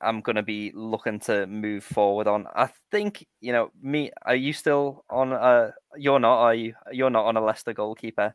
[0.00, 2.46] I'm gonna be looking to move forward on.
[2.54, 4.10] I think you know me.
[4.22, 5.32] Are you still on?
[5.32, 6.38] Uh, you're not.
[6.40, 6.74] Are you?
[6.92, 8.34] You're not on a Leicester goalkeeper.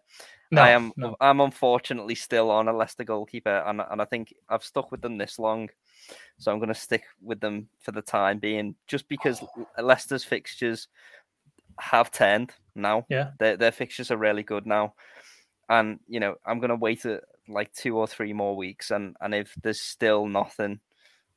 [0.51, 0.91] No, I am.
[0.97, 1.15] no.
[1.21, 5.17] I'm unfortunately still on a Leicester goalkeeper, and and I think I've stuck with them
[5.19, 5.69] this long,
[6.39, 9.43] so I'm going to stick with them for the time being, just because
[9.77, 10.87] Le- Leicester's fixtures
[11.79, 13.05] have turned now.
[13.09, 13.31] Yeah.
[13.37, 14.95] Their their fixtures are really good now,
[15.69, 19.15] and you know I'm going to wait a, like two or three more weeks, and
[19.21, 20.79] and if there's still nothing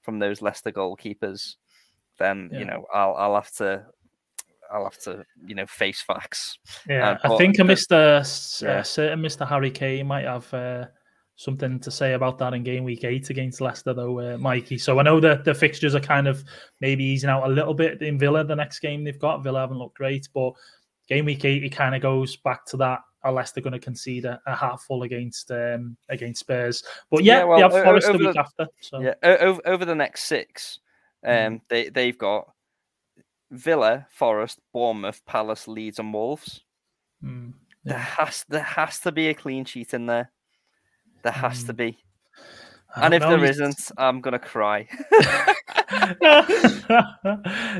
[0.02, 1.56] from those Leicester goalkeepers,
[2.18, 2.58] then Yeah.
[2.58, 3.86] you know I'll I'll have to.
[4.74, 6.58] I'll have to, you know, face facts.
[6.88, 8.20] Yeah, Uh, I think a Mr.
[8.20, 8.78] S- yeah.
[8.78, 9.46] Uh, certain Mr.
[9.46, 10.86] Harry Kane might have uh,
[11.36, 14.78] something to say about that in game week eight against Leicester, though, uh, Mikey.
[14.78, 16.42] So I know that the fixtures are kind of
[16.80, 18.44] maybe easing out a little bit in Villa.
[18.44, 20.54] The next game they've got, Villa haven't looked great, but
[21.06, 23.00] game week eight it kind of goes back to that.
[23.24, 26.82] Are going to concede a, a full against um, against Spurs?
[27.10, 28.66] But yeah, Yeah, well, they have Forest the week the- after.
[28.80, 30.80] So Yeah, over over the next six,
[31.24, 31.60] um, Mhm.
[31.68, 32.52] they they've got
[33.50, 36.62] Villa, Forest, Bournemouth, Palace, Leeds, and Wolves.
[37.22, 37.52] mm,
[37.84, 40.32] There has there has to be a clean sheet in there.
[41.22, 41.76] There has to Mm.
[41.76, 41.98] be.
[42.96, 44.88] And if know, there isn't, I'm gonna cry.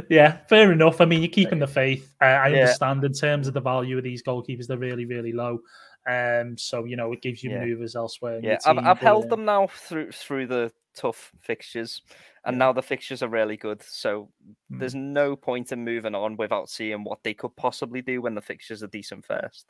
[0.08, 1.00] yeah, fair enough.
[1.00, 2.14] I mean, you're keeping the faith.
[2.20, 2.60] I, I Yeah.
[2.62, 5.60] understand in terms of the value of these goalkeepers; they're really, really low.
[6.08, 7.86] Um, so you know, it gives you Yeah.
[7.94, 8.40] elsewhere.
[8.42, 12.02] yeah, your I've, I've but, held uh, them now through through the tough fixtures,
[12.44, 12.58] and Yeah.
[12.58, 13.82] now the fixtures are really good.
[13.82, 14.78] So mm.
[14.78, 18.42] there's no point in moving on without seeing what they could possibly do when the
[18.42, 19.66] fixtures are decent first.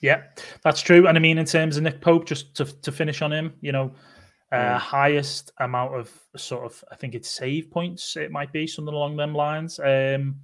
[0.00, 0.22] Yeah,
[0.62, 1.08] that's true.
[1.08, 3.72] And I mean, in terms of Nick Pope, just to, to finish on him, you
[3.72, 3.92] know,
[4.50, 4.78] uh, Mm.
[4.78, 9.16] highest amount of sort of, I think it's save points, it might be something along
[9.16, 9.78] them lines.
[9.78, 10.36] Um,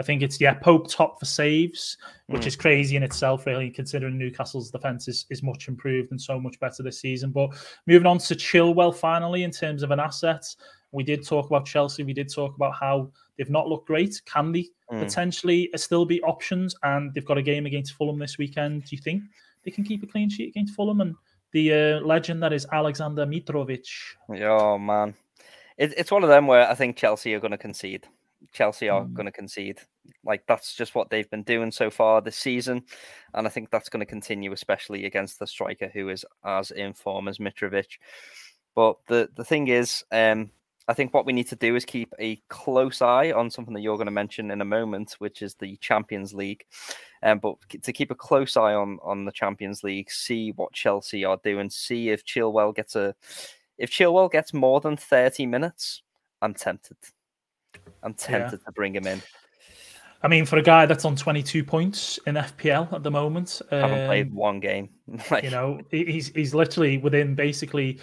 [0.00, 1.96] I think it's, yeah, Pope top for saves,
[2.26, 2.46] which Mm.
[2.48, 6.58] is crazy in itself, really, considering Newcastle's defense is, is much improved and so much
[6.58, 7.30] better this season.
[7.30, 7.50] But
[7.86, 10.44] moving on to Chilwell finally, in terms of an asset,
[10.90, 14.20] we did talk about Chelsea, we did talk about how they've not looked great.
[14.26, 14.98] Can they Mm.
[14.98, 18.84] potentially still be options, and they've got a game against Fulham this weekend.
[18.84, 19.22] Do you think
[19.64, 21.14] they can keep a clean sheet against Fulham and
[21.52, 23.86] the uh, legend that is Alexander Mitrovic?
[24.28, 25.14] Oh man,
[25.76, 28.06] it, it's one of them where I think Chelsea are going to concede.
[28.52, 29.14] Chelsea are Mm.
[29.14, 29.80] going to concede.
[30.24, 32.82] Like that's just what they've been doing so far this season,
[33.34, 36.92] and I think that's going to continue, especially against the striker who is as in
[36.92, 37.98] form as Mitrovic.
[38.74, 40.50] But the the thing is, um,
[40.88, 43.82] I think what we need to do is keep a close eye on something that
[43.82, 46.64] you're going to mention in a moment, which is the Champions League.
[47.22, 51.24] Um, but to keep a close eye on on the Champions League, see what Chelsea
[51.24, 53.14] are doing, see if Chilwell gets a
[53.78, 56.02] if Chilwell gets more than 30 minutes,
[56.40, 56.96] I'm tempted.
[58.02, 58.38] I'm Yeah.
[58.38, 59.22] tempted to bring him in.
[60.24, 64.06] I mean, for a guy that's on 22 points in FPL at the moment, haven't
[64.06, 64.88] played um, one game.
[65.42, 67.98] you know, he's he's literally within basically,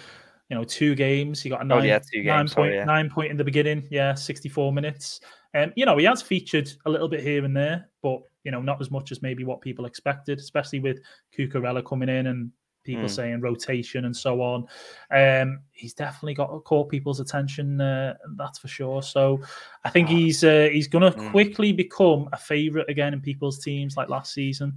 [0.50, 1.40] you know, two games.
[1.40, 2.84] He got a Oh, nine, yeah, two nine games, sorry, point yeah.
[2.84, 3.86] nine point in the beginning.
[3.90, 5.20] Yeah, 64 minutes.
[5.54, 8.60] Um, you know, he has featured a little bit here and there, but you know,
[8.60, 10.98] not as much as maybe what people expected, especially with
[11.36, 12.50] Cucurella coming in and
[12.82, 13.10] people Mm.
[13.10, 14.66] saying rotation and so on.
[15.10, 19.02] Um, he's definitely got caught people's attention, uh, that's for sure.
[19.02, 19.40] So
[19.84, 20.12] I think Ah.
[20.12, 21.30] he's uh, he's going to Mm.
[21.30, 24.72] quickly become a favourite again in people's teams like last season.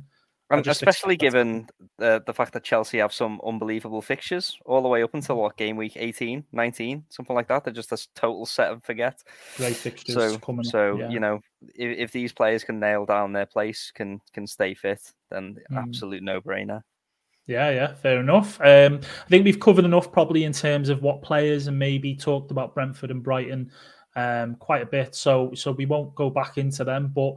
[0.57, 4.57] And especially expect that to given the, the fact that Chelsea have some unbelievable fixtures
[4.65, 7.63] all the way up until what game week 18, 19, something like that.
[7.63, 9.23] They're just a total set and forget.
[9.57, 10.63] Great fixtures So, coming.
[10.63, 11.09] so yeah.
[11.09, 11.39] you know,
[11.75, 15.77] if, if these players can nail down their place, can can stay fit, then Mm.
[15.77, 16.81] absolute no brainer.
[17.45, 18.59] Yeah, yeah, fair enough.
[18.61, 22.51] Um, I think we've covered enough probably in terms of what players and maybe talked
[22.51, 23.69] about Brentford and Brighton
[24.15, 25.13] um, quite a bit.
[25.13, 27.11] So, so we won't go back into them.
[27.13, 27.35] But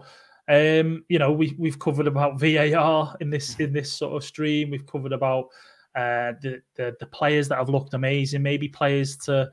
[0.48, 4.70] um, you know, we we've covered about VAR in this in this sort of stream.
[4.70, 5.46] We've covered about
[5.94, 8.42] uh, the, the the players that have looked amazing.
[8.42, 9.50] Maybe players to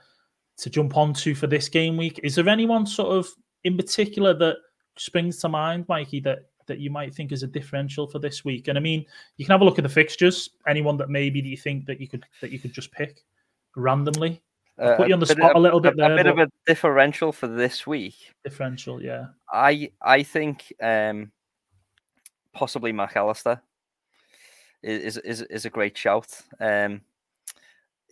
[0.57, 2.19] to jump onto for this game week.
[2.23, 3.27] Is there anyone sort of
[3.63, 4.57] in particular that
[4.97, 8.67] springs to mind, Mikey, that that you might think is a differential for this week?
[8.67, 9.03] And I mean,
[9.37, 10.51] you can have a look at the fixtures.
[10.67, 13.23] Anyone that maybe that you think that you could that you could just pick
[13.75, 14.43] randomly.
[14.79, 17.31] I'll put you on the spot a little bit there, A bit of a differential
[17.31, 18.15] for this week.
[18.43, 19.27] Differential, yeah.
[19.51, 21.31] I I think um,
[22.53, 23.61] possibly Mac Allister
[24.81, 26.41] is is is a great shout.
[26.59, 27.01] Um,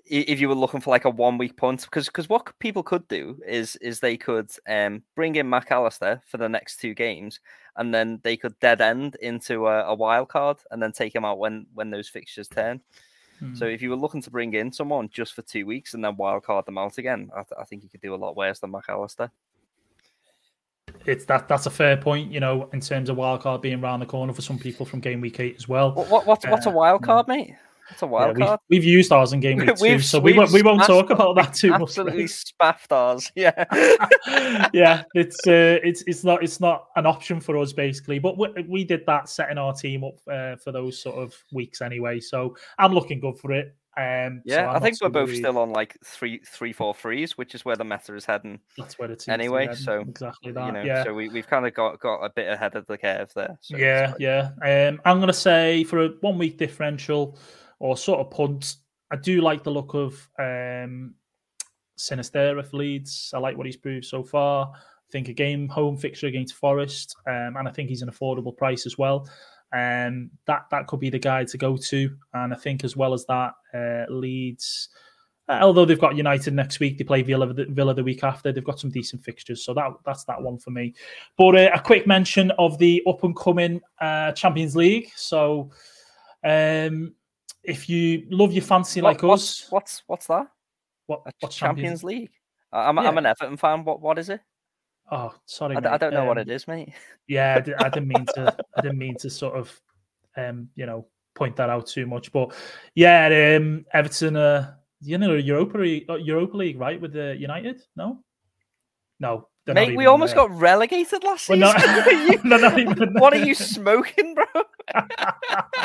[0.05, 3.07] if you were looking for like a one week punt, because because what people could
[3.07, 7.39] do is is they could um, bring in Mac Allister for the next two games,
[7.77, 11.25] and then they could dead end into a, a wild card, and then take him
[11.25, 12.81] out when when those fixtures turn.
[13.55, 16.15] So if you were looking to bring in someone just for two weeks and then
[16.15, 18.59] wild card them out again, I, th- I think you could do a lot worse
[18.59, 19.31] than Mac Allister.
[21.05, 24.05] it's that that's a fair point, you know, in terms of wildcard being around the
[24.05, 25.93] corner for some people from game week eight as well.
[25.93, 27.55] What, what what's what's a Uh, wild card, mate?
[27.91, 30.51] What's a Yeah, wild we've, we've used ours in game week two, so we won't
[30.51, 31.81] we won't talk about that too much.
[31.81, 33.31] Absolutely spaffed ours.
[33.35, 33.65] Yeah.
[34.73, 38.47] yeah, it's uh, it's it's not it's not an option for us basically, but we,
[38.67, 42.19] we did that setting our team up uh, for those sort of weeks anyway.
[42.19, 43.75] So I'm looking good for it.
[43.97, 45.39] Um, Yeah, I'm I think we're both worried.
[45.39, 48.97] still on like three, three, four threes, which is where the meta is heading That's
[48.97, 49.73] where it's anyway.
[49.75, 50.65] So exactly that.
[50.65, 52.97] you know, yeah, so we we've kind of got got a bit ahead of the
[52.97, 53.57] curve there.
[53.61, 54.51] So yeah, yeah.
[54.63, 57.37] Um, I'm gonna say for a one week differential
[57.81, 58.75] or sort of punt,
[59.09, 61.15] I do like the look of um,
[61.97, 63.31] Sinisterra for Leeds.
[63.33, 64.71] I like what he's proved so far.
[64.75, 68.55] I think a game home fixture against Forest, um, and I think he's an affordable
[68.55, 69.27] price as well.
[69.73, 73.13] Um, that that could be the guy to go to, and I think as well
[73.13, 74.89] as that, uh, Leeds.
[75.51, 78.51] uh, although they've got United next week, they play Villa the, Villa the week after.
[78.51, 80.93] They've got some decent fixtures, so that that's that one for me.
[81.37, 85.09] But uh, a quick mention of the up and coming uh, Champions League.
[85.15, 85.71] So,
[86.43, 87.13] um,
[87.63, 90.47] if you love your fancy What- like what's, us, what's what's that?
[91.07, 92.31] what, what's Champions, League?
[92.71, 93.83] I- I'm I'm an Everton fan.
[93.83, 94.41] What what is it?
[95.11, 95.99] Oh, sorry, I, mate.
[95.99, 96.93] don't know what Um, it is, mate.
[97.27, 98.55] Yeah, I, di- I didn't mean to.
[98.77, 99.81] I didn't mean to sort of
[100.37, 101.05] um, you know,
[101.35, 102.31] point that out too much.
[102.31, 102.53] But
[102.95, 105.85] yeah, um, Everton, uh, you know, Europa
[106.21, 107.81] Europa League, right, with the United?
[107.97, 108.23] No,
[109.21, 109.47] no.
[109.67, 111.59] Mate, we almost got relegated last season.
[112.43, 114.45] Not, you, what are you smoking, bro?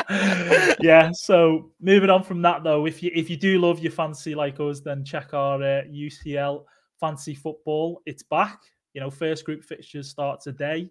[0.79, 1.11] yeah.
[1.13, 4.59] So moving on from that, though, if you if you do love your fancy like
[4.59, 6.63] us, then check our uh, UCL
[6.99, 8.01] fancy football.
[8.07, 8.63] It's back.
[8.93, 10.89] You know, first group fixtures start today.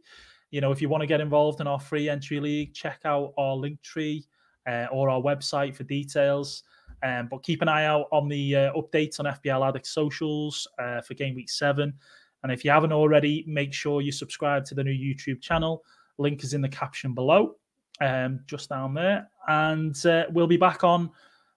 [0.52, 3.32] You know, if you want to get involved in our free entry league, check out
[3.36, 4.24] our link tree
[4.68, 6.62] uh, or our website for details.
[7.02, 11.00] Um, but keep an eye out on the uh, updates on FPL Addict socials uh,
[11.00, 11.94] for game week seven.
[12.46, 15.82] And if you haven't already, make sure you subscribe to the new YouTube channel.
[16.16, 17.56] Link is in the caption below,
[18.00, 19.28] um, just down there.
[19.48, 21.10] And uh, we'll be back on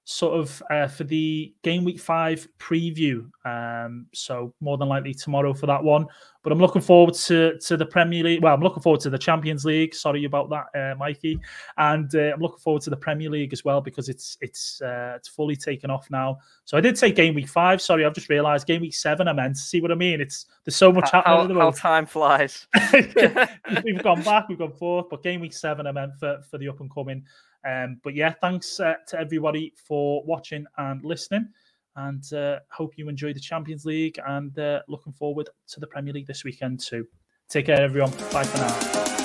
[0.06, 3.30] sort of uh, for the game week five preview.
[3.46, 6.08] Um, so more than likely tomorrow for that one.
[6.42, 8.42] But I'm looking forward to to the Premier League.
[8.42, 9.94] Well, I'm looking forward to the Champions League.
[9.94, 11.40] Sorry about that, uh, Mikey.
[11.78, 15.14] And uh, I'm looking forward to the Premier League as well because it's it's uh,
[15.16, 16.40] it's fully taken off now.
[16.66, 17.82] So I did say game week five.
[17.82, 19.28] Sorry, I've just realised game week seven.
[19.28, 19.58] I meant.
[19.58, 20.22] See what I mean?
[20.22, 21.58] It's there's so much how, happening.
[21.58, 22.68] How, how time flies.
[23.84, 24.50] we've gone back.
[24.50, 25.08] We've gone forth.
[25.10, 27.26] But game week seven, I meant for for the up and coming.
[27.68, 31.50] Um, but yeah, thanks uh, to everybody for watching and listening.
[31.96, 36.14] And uh, hope you enjoy the Champions League and uh, looking forward to the Premier
[36.14, 37.06] League this weekend too.
[37.50, 38.12] Take care, everyone.
[38.32, 39.19] Bye for now.